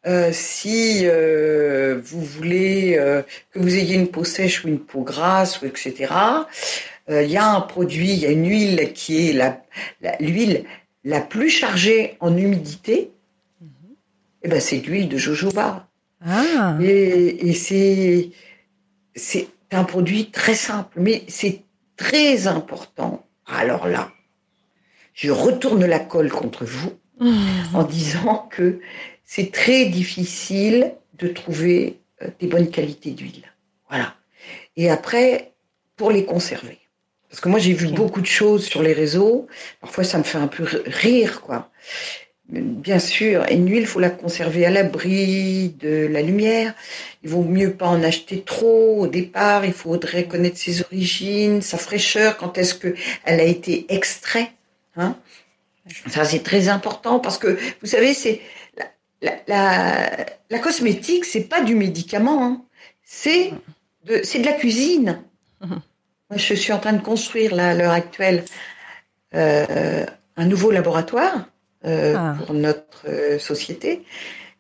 euh, 0.07 0.31
si 0.33 1.07
vous 1.07 2.23
voulez 2.23 2.97
que 3.51 3.59
vous 3.59 3.77
ayez 3.77 3.95
une 3.95 4.09
peau 4.09 4.25
sèche 4.25 4.65
ou 4.65 4.69
une 4.69 4.81
peau 4.81 5.03
grasse 5.03 5.61
ou 5.61 5.67
etc. 5.67 6.13
Euh, 7.11 7.23
il 7.23 7.31
y 7.31 7.37
a 7.37 7.49
un 7.49 7.61
produit, 7.61 8.13
il 8.13 8.19
y 8.19 8.27
a 8.27 8.31
une 8.31 8.49
huile 8.49 8.93
qui 8.93 9.29
est 9.29 9.33
la, 9.33 9.61
l'huile 10.21 10.65
la, 11.05 11.21
plus 11.21 11.51
chargée 11.51 12.17
en 12.21 12.37
humidité. 12.37 12.95
et 13.01 13.11
eh 14.45 14.49
ben, 14.49 14.61
c'est 14.61 14.79
l'huile 14.79 15.09
de 15.09 15.19
jojoba. 15.19 15.89
Ah. 16.25 16.79
Et, 16.81 17.49
et 17.49 17.55
c'est, 17.55 18.31
c'est 19.17 19.49
un 19.73 19.85
produit 19.85 20.31
très 20.31 20.55
simple, 20.55 21.01
mais 21.01 21.25
c'est 21.27 21.63
très 21.97 22.47
important. 22.47 23.27
Alors 23.47 23.89
là, 23.89 24.13
je 25.13 25.33
retourne 25.33 25.85
la 25.85 25.99
colle 25.99 26.31
contre 26.31 26.65
vous 26.65 26.93
en 27.75 27.85
disant 27.85 28.49
que 28.51 28.81
c'est 29.25 29.53
très 29.53 29.87
difficile 29.87 30.93
de 31.19 31.29
trouver 31.29 31.99
euh, 32.23 32.29
des 32.41 32.47
bonnes 32.47 32.71
qualités 32.71 33.11
d'huile. 33.11 33.45
Voilà. 33.89 34.15
Et 34.77 34.91
après, 34.91 35.53
pour 35.97 36.11
les 36.11 36.25
conserver. 36.25 36.79
Parce 37.29 37.41
que 37.41 37.49
moi, 37.49 37.59
j'ai 37.59 37.73
vu 37.73 37.89
beaucoup 37.89 38.21
de 38.21 38.27
choses 38.27 38.65
sur 38.65 38.83
les 38.83 38.93
réseaux. 38.93 39.47
Parfois, 39.81 40.05
ça 40.05 40.19
me 40.19 40.23
fait 40.23 40.39
un 40.39 40.49
peu 40.49 40.67
rire, 40.87 41.41
quoi. 41.41 41.71
Bien 42.49 42.99
sûr, 42.99 43.47
une 43.51 43.71
huile, 43.71 43.83
il 43.83 43.87
faut 43.87 44.01
la 44.01 44.11
conserver 44.11 44.67
à 44.67 44.71
l'abri 44.71 45.75
de 45.81 46.07
la 46.11 46.21
lumière. 46.21 46.75
Il 47.23 47.31
vaut 47.31 47.45
mieux 47.45 47.73
pas 47.73 47.87
en 47.87 48.03
acheter 48.03 48.43
trop 48.43 48.99
au 48.99 49.07
départ. 49.07 49.65
Il 49.65 49.73
faudrait 49.73 50.25
connaître 50.25 50.59
ses 50.59 50.83
origines, 50.83 51.63
sa 51.63 51.79
fraîcheur, 51.79 52.37
quand 52.37 52.59
est-ce 52.59 52.75
que 52.75 52.95
elle 53.25 53.41
a 53.41 53.45
été 53.45 53.87
extraite. 53.89 54.51
Hein 54.97 55.17
Ça, 56.09 56.25
c'est 56.25 56.43
très 56.43 56.69
important 56.69 57.19
parce 57.19 57.39
que, 57.39 57.59
vous 57.81 57.87
savez, 57.87 58.15
c'est 58.15 58.41
la, 59.21 59.33
la, 59.47 60.27
la, 60.49 60.59
cosmétique, 60.59 61.25
c'est 61.25 61.45
pas 61.45 61.61
du 61.61 61.75
médicament. 61.75 62.45
Hein. 62.45 62.63
C'est 63.03 63.53
de, 64.05 64.21
c'est 64.23 64.39
de 64.39 64.47
la 64.47 64.53
cuisine. 64.53 65.23
Mmh. 65.61 65.75
Je 66.37 66.55
suis 66.55 66.73
en 66.73 66.79
train 66.79 66.93
de 66.93 67.03
construire 67.03 67.55
là, 67.55 67.71
à 67.71 67.75
l'heure 67.75 67.93
actuelle 67.93 68.45
euh, 69.35 70.07
un 70.37 70.47
nouveau 70.47 70.71
laboratoire 70.71 71.47
euh, 71.85 72.15
ah. 72.17 72.37
pour 72.47 72.55
notre 72.55 73.07
euh, 73.09 73.39
société 73.39 74.05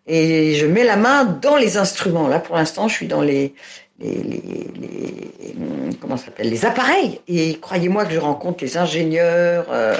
et 0.06 0.54
je 0.54 0.66
mets 0.66 0.84
la 0.84 0.96
main 0.96 1.24
dans 1.24 1.56
les 1.56 1.76
instruments. 1.76 2.28
Là, 2.28 2.40
pour 2.40 2.56
l'instant, 2.56 2.88
je 2.88 2.94
suis 2.94 3.06
dans 3.06 3.22
les, 3.22 3.54
les, 4.00 4.22
les, 4.22 4.42
les 4.80 5.96
comment 6.00 6.16
s'appelle 6.16 6.50
les 6.50 6.64
appareils. 6.64 7.20
Et 7.28 7.58
croyez-moi 7.58 8.04
que 8.04 8.12
je 8.12 8.18
rencontre 8.18 8.64
les 8.64 8.76
ingénieurs, 8.76 9.66
euh, 9.70 9.94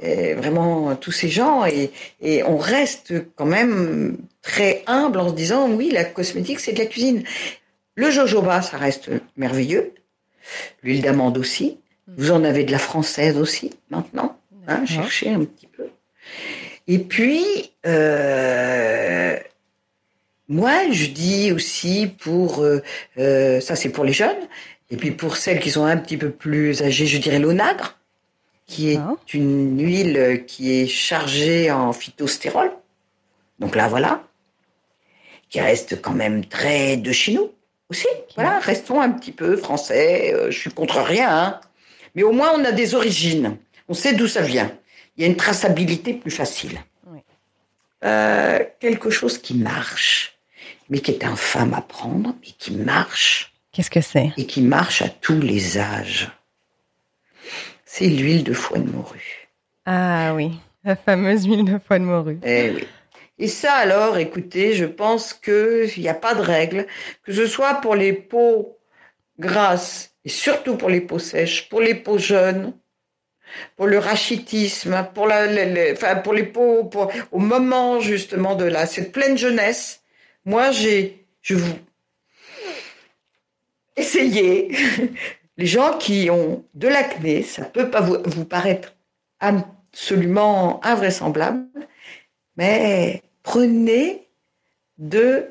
vraiment 0.00 0.94
tous 0.96 1.12
ces 1.12 1.28
gens, 1.28 1.64
et, 1.64 1.90
et, 2.20 2.42
on 2.44 2.56
reste 2.56 3.14
quand 3.34 3.46
même 3.46 4.18
très 4.42 4.82
humble 4.86 5.18
en 5.18 5.28
se 5.30 5.34
disant 5.34 5.70
oui, 5.70 5.90
la 5.90 6.04
cosmétique 6.04 6.60
c'est 6.60 6.72
de 6.72 6.78
la 6.78 6.86
cuisine. 6.86 7.22
Le 7.94 8.10
jojoba, 8.10 8.60
ça 8.60 8.76
reste 8.76 9.10
merveilleux. 9.36 9.94
L'huile 10.82 11.02
d'amande 11.02 11.38
aussi. 11.38 11.78
Vous 12.16 12.30
en 12.30 12.44
avez 12.44 12.64
de 12.64 12.72
la 12.72 12.78
française 12.78 13.36
aussi 13.38 13.72
maintenant. 13.90 14.38
Hein, 14.68 14.84
cherchez 14.84 15.30
un 15.30 15.44
petit 15.44 15.66
peu. 15.66 15.88
Et 16.86 16.98
puis, 16.98 17.72
euh, 17.86 19.36
moi, 20.48 20.90
je 20.92 21.06
dis 21.06 21.52
aussi 21.52 22.06
pour 22.18 22.62
euh, 22.62 22.82
euh, 23.18 23.60
ça, 23.60 23.76
c'est 23.76 23.88
pour 23.88 24.04
les 24.04 24.12
jeunes. 24.12 24.36
Et 24.90 24.96
puis 24.96 25.10
pour 25.10 25.36
celles 25.36 25.58
qui 25.58 25.70
sont 25.70 25.84
un 25.84 25.96
petit 25.96 26.16
peu 26.16 26.30
plus 26.30 26.82
âgées, 26.82 27.06
je 27.06 27.18
dirais 27.18 27.40
l'onagre, 27.40 27.98
qui 28.66 28.92
est 28.92 28.98
ah. 28.98 29.14
une 29.32 29.80
huile 29.80 30.44
qui 30.46 30.72
est 30.72 30.86
chargée 30.86 31.70
en 31.70 31.92
phytostérol. 31.92 32.70
Donc 33.58 33.74
là, 33.74 33.88
voilà, 33.88 34.22
qui 35.48 35.60
reste 35.60 36.02
quand 36.02 36.12
même 36.12 36.44
très 36.44 36.96
de 36.96 37.12
chez 37.12 37.32
nous 37.32 37.50
aussi. 37.88 38.08
Voilà, 38.34 38.58
restons 38.58 39.00
un 39.00 39.10
petit 39.10 39.32
peu 39.32 39.56
français. 39.56 40.34
Euh, 40.34 40.50
je 40.50 40.58
suis 40.58 40.70
contre 40.70 41.00
rien, 41.00 41.30
hein. 41.30 41.60
mais 42.14 42.22
au 42.22 42.32
moins 42.32 42.52
on 42.54 42.64
a 42.64 42.72
des 42.72 42.94
origines. 42.94 43.56
On 43.88 43.94
sait 43.94 44.14
d'où 44.14 44.26
ça 44.26 44.42
vient. 44.42 44.70
Il 45.16 45.22
y 45.22 45.24
a 45.24 45.28
une 45.28 45.36
traçabilité 45.36 46.12
plus 46.12 46.30
facile. 46.30 46.78
Euh, 48.04 48.62
quelque 48.78 49.10
chose 49.10 49.38
qui 49.38 49.54
marche, 49.54 50.38
mais 50.90 51.00
qui 51.00 51.12
est 51.12 51.24
infâme 51.24 51.72
à 51.72 51.80
prendre, 51.80 52.34
mais 52.40 52.48
qui 52.58 52.72
marche. 52.72 53.54
Qu'est-ce 53.72 53.90
que 53.90 54.02
c'est? 54.02 54.32
Et 54.36 54.46
qui 54.46 54.60
marche 54.60 55.02
à 55.02 55.08
tous 55.08 55.40
les 55.40 55.78
âges. 55.78 56.30
C'est 57.98 58.08
l'huile 58.08 58.44
de 58.44 58.52
foie 58.52 58.76
de 58.76 58.90
morue. 58.90 59.48
Ah 59.86 60.34
oui, 60.34 60.52
la 60.84 60.96
fameuse 60.96 61.46
huile 61.46 61.64
de 61.64 61.78
foie 61.78 61.98
de 61.98 62.04
morue. 62.04 62.38
Eh 62.44 62.72
oui. 62.74 62.86
Et 63.38 63.48
ça, 63.48 63.72
alors, 63.72 64.18
écoutez, 64.18 64.74
je 64.74 64.84
pense 64.84 65.32
qu'il 65.32 66.02
n'y 66.02 66.08
a 66.10 66.12
pas 66.12 66.34
de 66.34 66.42
règle, 66.42 66.86
que 67.22 67.32
ce 67.32 67.46
soit 67.46 67.76
pour 67.76 67.94
les 67.94 68.12
peaux 68.12 68.76
grasses 69.38 70.10
et 70.26 70.28
surtout 70.28 70.76
pour 70.76 70.90
les 70.90 71.00
peaux 71.00 71.18
sèches, 71.18 71.70
pour 71.70 71.80
les 71.80 71.94
peaux 71.94 72.18
jeunes, 72.18 72.74
pour 73.76 73.86
le 73.86 73.98
rachitisme, 73.98 75.08
pour, 75.14 75.26
la, 75.26 75.46
les, 75.46 75.92
enfin, 75.92 76.16
pour 76.16 76.34
les 76.34 76.44
peaux, 76.44 76.84
pour, 76.84 77.10
au 77.32 77.38
moment 77.38 78.00
justement 78.00 78.56
de 78.56 78.66
la, 78.66 78.84
cette 78.84 79.10
pleine 79.10 79.38
jeunesse. 79.38 80.02
Moi, 80.44 80.70
j'ai, 80.70 81.24
je 81.40 81.54
vous, 81.54 81.78
essayez. 83.96 84.70
Les 85.56 85.66
gens 85.66 85.96
qui 85.98 86.30
ont 86.30 86.64
de 86.74 86.88
l'acné, 86.88 87.42
ça 87.42 87.64
peut 87.64 87.90
pas 87.90 88.00
vous, 88.00 88.44
paraître 88.44 88.94
absolument 89.40 90.84
invraisemblable, 90.84 91.66
mais 92.56 93.22
prenez 93.42 94.28
de 94.98 95.46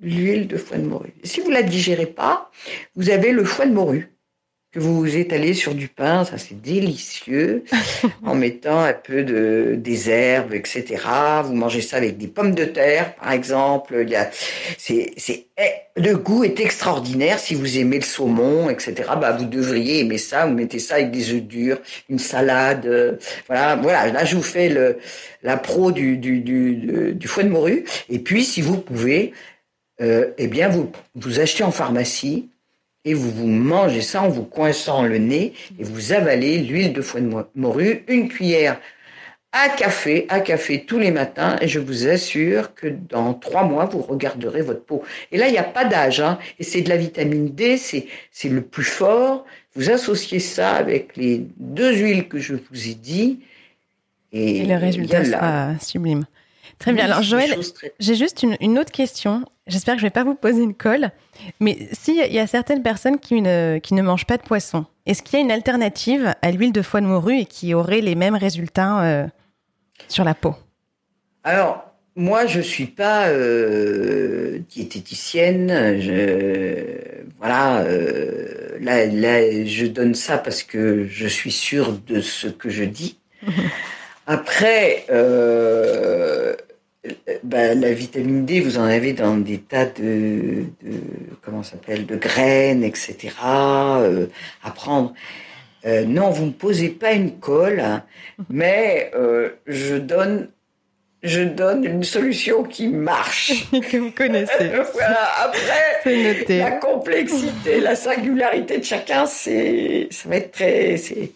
l'huile 0.00 0.48
de 0.48 0.56
foie 0.56 0.78
de 0.78 0.86
morue. 0.86 1.14
Si 1.22 1.40
vous 1.40 1.50
la 1.50 1.62
digérez 1.62 2.06
pas, 2.06 2.50
vous 2.96 3.10
avez 3.10 3.32
le 3.32 3.44
foie 3.44 3.66
de 3.66 3.72
morue 3.72 4.11
que 4.72 4.80
vous 4.80 5.16
étalez 5.18 5.52
sur 5.52 5.74
du 5.74 5.86
pain, 5.86 6.24
ça 6.24 6.38
c'est 6.38 6.58
délicieux, 6.58 7.64
en 8.24 8.34
mettant 8.34 8.80
un 8.80 8.94
peu 8.94 9.22
de 9.22 9.74
des 9.76 10.08
herbes, 10.08 10.54
etc. 10.54 10.96
Vous 11.44 11.54
mangez 11.54 11.82
ça 11.82 11.98
avec 11.98 12.16
des 12.16 12.26
pommes 12.26 12.54
de 12.54 12.64
terre, 12.64 13.14
par 13.16 13.32
exemple. 13.32 13.98
Il 14.02 14.08
y 14.08 14.16
a, 14.16 14.30
c'est, 14.78 15.12
c'est, 15.18 15.48
eh, 15.58 16.00
le 16.00 16.16
goût 16.16 16.42
est 16.42 16.58
extraordinaire. 16.58 17.38
Si 17.38 17.54
vous 17.54 17.76
aimez 17.76 17.98
le 17.98 18.04
saumon, 18.04 18.70
etc. 18.70 18.94
Bah 19.20 19.32
vous 19.32 19.44
devriez 19.44 20.00
aimer 20.00 20.16
ça. 20.16 20.46
Vous 20.46 20.54
mettez 20.54 20.78
ça 20.78 20.94
avec 20.94 21.10
des 21.10 21.34
œufs 21.34 21.42
durs, 21.42 21.78
une 22.08 22.18
salade. 22.18 22.86
Euh, 22.86 23.18
voilà, 23.48 23.76
voilà. 23.76 24.10
Là 24.10 24.24
je 24.24 24.36
vous 24.36 24.42
fais 24.42 24.70
le 24.70 24.96
la 25.42 25.58
pro 25.58 25.92
du 25.92 26.16
du 26.16 26.40
du, 26.40 27.12
du 27.12 27.28
foie 27.28 27.42
de 27.42 27.50
morue. 27.50 27.84
Et 28.08 28.20
puis 28.20 28.42
si 28.42 28.62
vous 28.62 28.78
pouvez, 28.78 29.34
euh, 30.00 30.30
eh 30.38 30.46
bien 30.46 30.68
vous 30.70 30.90
vous 31.14 31.40
achetez 31.40 31.62
en 31.62 31.72
pharmacie 31.72 32.48
et 33.04 33.14
vous 33.14 33.30
vous 33.30 33.46
mangez 33.46 34.00
ça 34.00 34.22
en 34.22 34.28
vous 34.28 34.44
coinçant 34.44 35.02
le 35.02 35.18
nez 35.18 35.54
et 35.78 35.84
vous 35.84 36.12
avalez 36.12 36.58
l'huile 36.58 36.92
de 36.92 37.02
foie 37.02 37.20
de 37.20 37.30
morue, 37.54 38.04
une 38.08 38.28
cuillère 38.28 38.78
à 39.52 39.68
café, 39.68 40.26
à 40.30 40.40
café 40.40 40.84
tous 40.86 40.98
les 40.98 41.10
matins, 41.10 41.56
et 41.60 41.68
je 41.68 41.78
vous 41.78 42.08
assure 42.08 42.74
que 42.74 42.86
dans 42.86 43.34
trois 43.34 43.64
mois, 43.64 43.84
vous 43.84 44.00
regarderez 44.00 44.62
votre 44.62 44.82
peau. 44.82 45.02
Et 45.30 45.36
là, 45.36 45.46
il 45.48 45.52
n'y 45.52 45.58
a 45.58 45.62
pas 45.62 45.84
d'âge, 45.84 46.20
hein, 46.20 46.38
et 46.58 46.64
c'est 46.64 46.80
de 46.80 46.88
la 46.88 46.96
vitamine 46.96 47.50
D, 47.50 47.76
c'est, 47.76 48.06
c'est 48.30 48.48
le 48.48 48.62
plus 48.62 48.84
fort. 48.84 49.44
Vous 49.74 49.90
associez 49.90 50.38
ça 50.38 50.72
avec 50.72 51.16
les 51.18 51.46
deux 51.58 51.94
huiles 51.94 52.28
que 52.28 52.38
je 52.38 52.54
vous 52.54 52.88
ai 52.88 52.94
dit, 52.94 53.40
et, 54.32 54.64
le 54.64 54.76
résultat 54.76 55.24
sera 55.26 55.78
sublime. 55.78 56.24
Très 56.78 56.94
bien. 56.94 57.04
Alors, 57.04 57.22
Joël, 57.22 57.54
j'ai 58.00 58.14
juste 58.14 58.42
une, 58.42 58.56
une, 58.62 58.78
autre 58.78 58.90
question. 58.90 59.44
J'espère 59.66 59.94
que 59.94 60.00
je 60.00 60.06
ne 60.06 60.08
vais 60.08 60.12
pas 60.12 60.24
vous 60.24 60.34
poser 60.34 60.62
une 60.62 60.74
colle. 60.74 61.10
Mais 61.60 61.88
s'il 61.92 62.16
y 62.16 62.38
a 62.38 62.46
certaines 62.46 62.82
personnes 62.82 63.18
qui 63.18 63.40
ne, 63.40 63.78
qui 63.78 63.94
ne 63.94 64.02
mangent 64.02 64.26
pas 64.26 64.36
de 64.36 64.42
poisson, 64.42 64.86
est-ce 65.06 65.22
qu'il 65.22 65.38
y 65.38 65.42
a 65.42 65.44
une 65.44 65.52
alternative 65.52 66.34
à 66.42 66.50
l'huile 66.50 66.72
de 66.72 66.82
foie 66.82 67.00
de 67.00 67.06
morue 67.06 67.38
et 67.38 67.44
qui 67.44 67.74
aurait 67.74 68.00
les 68.00 68.14
mêmes 68.14 68.34
résultats 68.34 69.04
euh, 69.04 69.26
sur 70.08 70.24
la 70.24 70.34
peau? 70.34 70.54
Alors, 71.44 71.84
moi, 72.14 72.46
je 72.46 72.58
ne 72.58 72.62
suis 72.62 72.86
pas 72.86 73.28
euh, 73.28 74.58
diététicienne. 74.68 76.00
Je, 76.00 76.74
voilà, 77.38 77.80
euh, 77.80 78.78
là, 78.80 79.06
là, 79.06 79.64
je 79.64 79.86
donne 79.86 80.14
ça 80.14 80.38
parce 80.38 80.62
que 80.62 81.06
je 81.08 81.26
suis 81.26 81.52
sûre 81.52 81.92
de 82.06 82.20
ce 82.20 82.48
que 82.48 82.68
je 82.68 82.84
dis. 82.84 83.18
Après, 84.26 85.04
euh, 85.10 86.54
bah, 87.42 87.74
la 87.74 87.92
vitamine 87.92 88.46
D, 88.46 88.60
vous 88.60 88.78
en 88.78 88.84
avez 88.84 89.12
dans 89.12 89.36
des 89.36 89.58
tas 89.58 89.86
de, 89.86 90.64
de 90.82 91.00
comment 91.42 91.62
s'appelle, 91.62 92.06
de 92.06 92.16
graines, 92.16 92.84
etc. 92.84 93.34
Euh, 93.44 94.26
à 94.62 94.70
prendre. 94.70 95.12
Euh, 95.84 96.04
non, 96.04 96.30
vous 96.30 96.46
ne 96.46 96.52
posez 96.52 96.90
pas 96.90 97.12
une 97.12 97.40
colle, 97.40 97.80
hein, 97.80 98.04
mais 98.48 99.10
euh, 99.16 99.50
je 99.66 99.96
donne 99.96 100.48
je 101.24 101.40
donne 101.40 101.84
une 101.84 102.02
solution 102.02 102.64
qui 102.64 102.88
marche. 102.88 103.52
que 103.90 103.96
vous 103.96 104.10
connaissez. 104.10 104.70
voilà. 104.92 105.28
Après, 105.44 106.44
la 106.58 106.72
complexité, 106.72 107.80
la 107.80 107.96
singularité 107.96 108.78
de 108.78 108.84
chacun, 108.84 109.26
c'est, 109.26 110.08
ça 110.10 110.28
va 110.28 110.36
être 110.36 110.52
très, 110.52 110.96
c'est, 110.96 111.32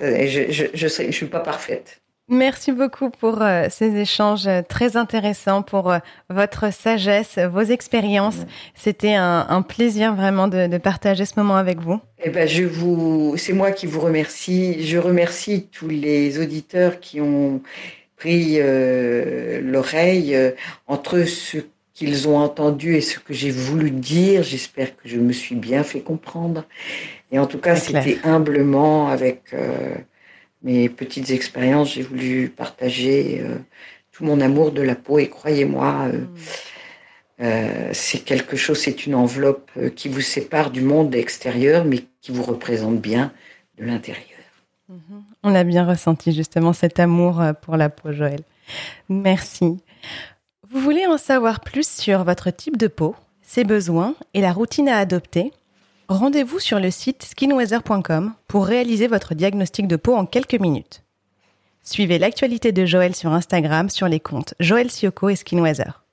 je, 0.00 0.50
je, 0.50 0.64
je, 0.74 0.86
je 0.88 1.10
suis 1.10 1.26
pas 1.26 1.40
parfaite. 1.40 2.00
Merci 2.28 2.72
beaucoup 2.72 3.10
pour 3.10 3.40
euh, 3.40 3.68
ces 3.70 3.94
échanges 3.96 4.48
très 4.68 4.96
intéressants, 4.96 5.62
pour 5.62 5.90
euh, 5.90 5.98
votre 6.28 6.72
sagesse, 6.72 7.38
vos 7.38 7.60
expériences. 7.60 8.46
C'était 8.74 9.14
un, 9.14 9.46
un, 9.48 9.62
plaisir 9.62 10.14
vraiment 10.14 10.48
de, 10.48 10.66
de, 10.66 10.78
partager 10.78 11.24
ce 11.24 11.34
moment 11.36 11.56
avec 11.56 11.78
vous. 11.78 12.00
Eh 12.24 12.30
ben, 12.30 12.48
je 12.48 12.64
vous, 12.64 13.34
c'est 13.36 13.52
moi 13.52 13.70
qui 13.70 13.86
vous 13.86 14.00
remercie. 14.00 14.84
Je 14.84 14.98
remercie 14.98 15.68
tous 15.70 15.88
les 15.88 16.40
auditeurs 16.40 16.98
qui 16.98 17.20
ont 17.20 17.62
pris 18.16 18.56
euh, 18.58 19.60
l'oreille 19.60 20.34
euh, 20.34 20.50
entre 20.86 21.24
ce 21.24 21.58
qu'ils 21.94 22.28
ont 22.28 22.38
entendu 22.38 22.96
et 22.96 23.00
ce 23.00 23.18
que 23.18 23.32
j'ai 23.32 23.50
voulu 23.50 23.90
dire. 23.90 24.42
J'espère 24.42 24.96
que 24.96 25.08
je 25.08 25.18
me 25.18 25.32
suis 25.32 25.54
bien 25.54 25.82
fait 25.82 26.00
comprendre. 26.00 26.64
Et 27.32 27.38
en 27.38 27.46
tout 27.46 27.58
cas, 27.58 27.76
c'était 27.76 28.18
humblement 28.24 29.08
avec 29.08 29.42
euh, 29.52 29.94
mes 30.66 30.88
petites 30.88 31.30
expériences, 31.30 31.94
j'ai 31.94 32.02
voulu 32.02 32.48
partager 32.48 33.40
euh, 33.40 33.54
tout 34.10 34.24
mon 34.24 34.40
amour 34.40 34.72
de 34.72 34.82
la 34.82 34.96
peau. 34.96 35.20
Et 35.20 35.28
croyez-moi, 35.28 36.08
euh, 36.12 36.18
mm. 36.18 36.26
euh, 37.42 37.90
c'est 37.92 38.18
quelque 38.18 38.56
chose, 38.56 38.80
c'est 38.80 39.06
une 39.06 39.14
enveloppe 39.14 39.70
qui 39.94 40.08
vous 40.08 40.20
sépare 40.20 40.72
du 40.72 40.82
monde 40.82 41.14
extérieur, 41.14 41.84
mais 41.84 42.00
qui 42.20 42.32
vous 42.32 42.42
représente 42.42 43.00
bien 43.00 43.32
de 43.78 43.84
l'intérieur. 43.84 44.24
Mm-hmm. 44.90 45.20
On 45.44 45.54
a 45.54 45.62
bien 45.62 45.86
ressenti 45.86 46.32
justement 46.32 46.72
cet 46.72 46.98
amour 46.98 47.40
pour 47.62 47.76
la 47.76 47.88
peau, 47.88 48.12
Joël. 48.12 48.40
Merci. 49.08 49.78
Vous 50.68 50.80
voulez 50.80 51.06
en 51.06 51.16
savoir 51.16 51.60
plus 51.60 51.88
sur 51.88 52.24
votre 52.24 52.50
type 52.50 52.76
de 52.76 52.88
peau, 52.88 53.14
ses 53.40 53.62
besoins 53.62 54.16
et 54.34 54.40
la 54.40 54.52
routine 54.52 54.88
à 54.88 54.98
adopter? 54.98 55.52
Rendez-vous 56.08 56.60
sur 56.60 56.78
le 56.78 56.92
site 56.92 57.24
skinweather.com 57.24 58.32
pour 58.46 58.66
réaliser 58.66 59.08
votre 59.08 59.34
diagnostic 59.34 59.88
de 59.88 59.96
peau 59.96 60.14
en 60.14 60.24
quelques 60.24 60.54
minutes. 60.54 61.02
Suivez 61.82 62.20
l'actualité 62.20 62.70
de 62.70 62.86
Joël 62.86 63.16
sur 63.16 63.32
Instagram 63.32 63.90
sur 63.90 64.06
les 64.06 64.20
comptes 64.20 64.54
Joël 64.60 64.88
Sioko 64.88 65.30
et 65.30 65.36
Skinweather. 65.36 66.04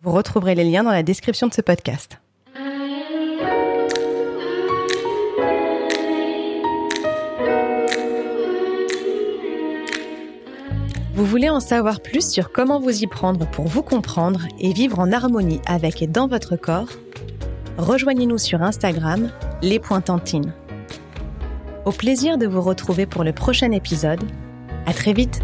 Vous 0.00 0.12
retrouverez 0.12 0.54
les 0.54 0.64
liens 0.64 0.84
dans 0.84 0.90
la 0.90 1.02
description 1.02 1.48
de 1.48 1.52
ce 1.52 1.60
podcast. 1.60 2.18
Vous 11.14 11.26
voulez 11.26 11.50
en 11.50 11.60
savoir 11.60 12.00
plus 12.00 12.26
sur 12.30 12.52
comment 12.52 12.80
vous 12.80 13.02
y 13.02 13.06
prendre 13.06 13.46
pour 13.50 13.66
vous 13.66 13.82
comprendre 13.82 14.40
et 14.58 14.72
vivre 14.72 14.98
en 14.98 15.12
harmonie 15.12 15.60
avec 15.66 16.00
et 16.00 16.06
dans 16.06 16.26
votre 16.26 16.56
corps? 16.56 16.88
Rejoignez-nous 17.78 18.38
sur 18.38 18.62
Instagram, 18.62 19.30
les 19.62 19.78
Pointantines. 19.78 20.52
Au 21.84 21.92
plaisir 21.92 22.36
de 22.36 22.46
vous 22.46 22.60
retrouver 22.60 23.06
pour 23.06 23.22
le 23.22 23.32
prochain 23.32 23.70
épisode. 23.70 24.22
À 24.86 24.92
très 24.92 25.12
vite! 25.12 25.40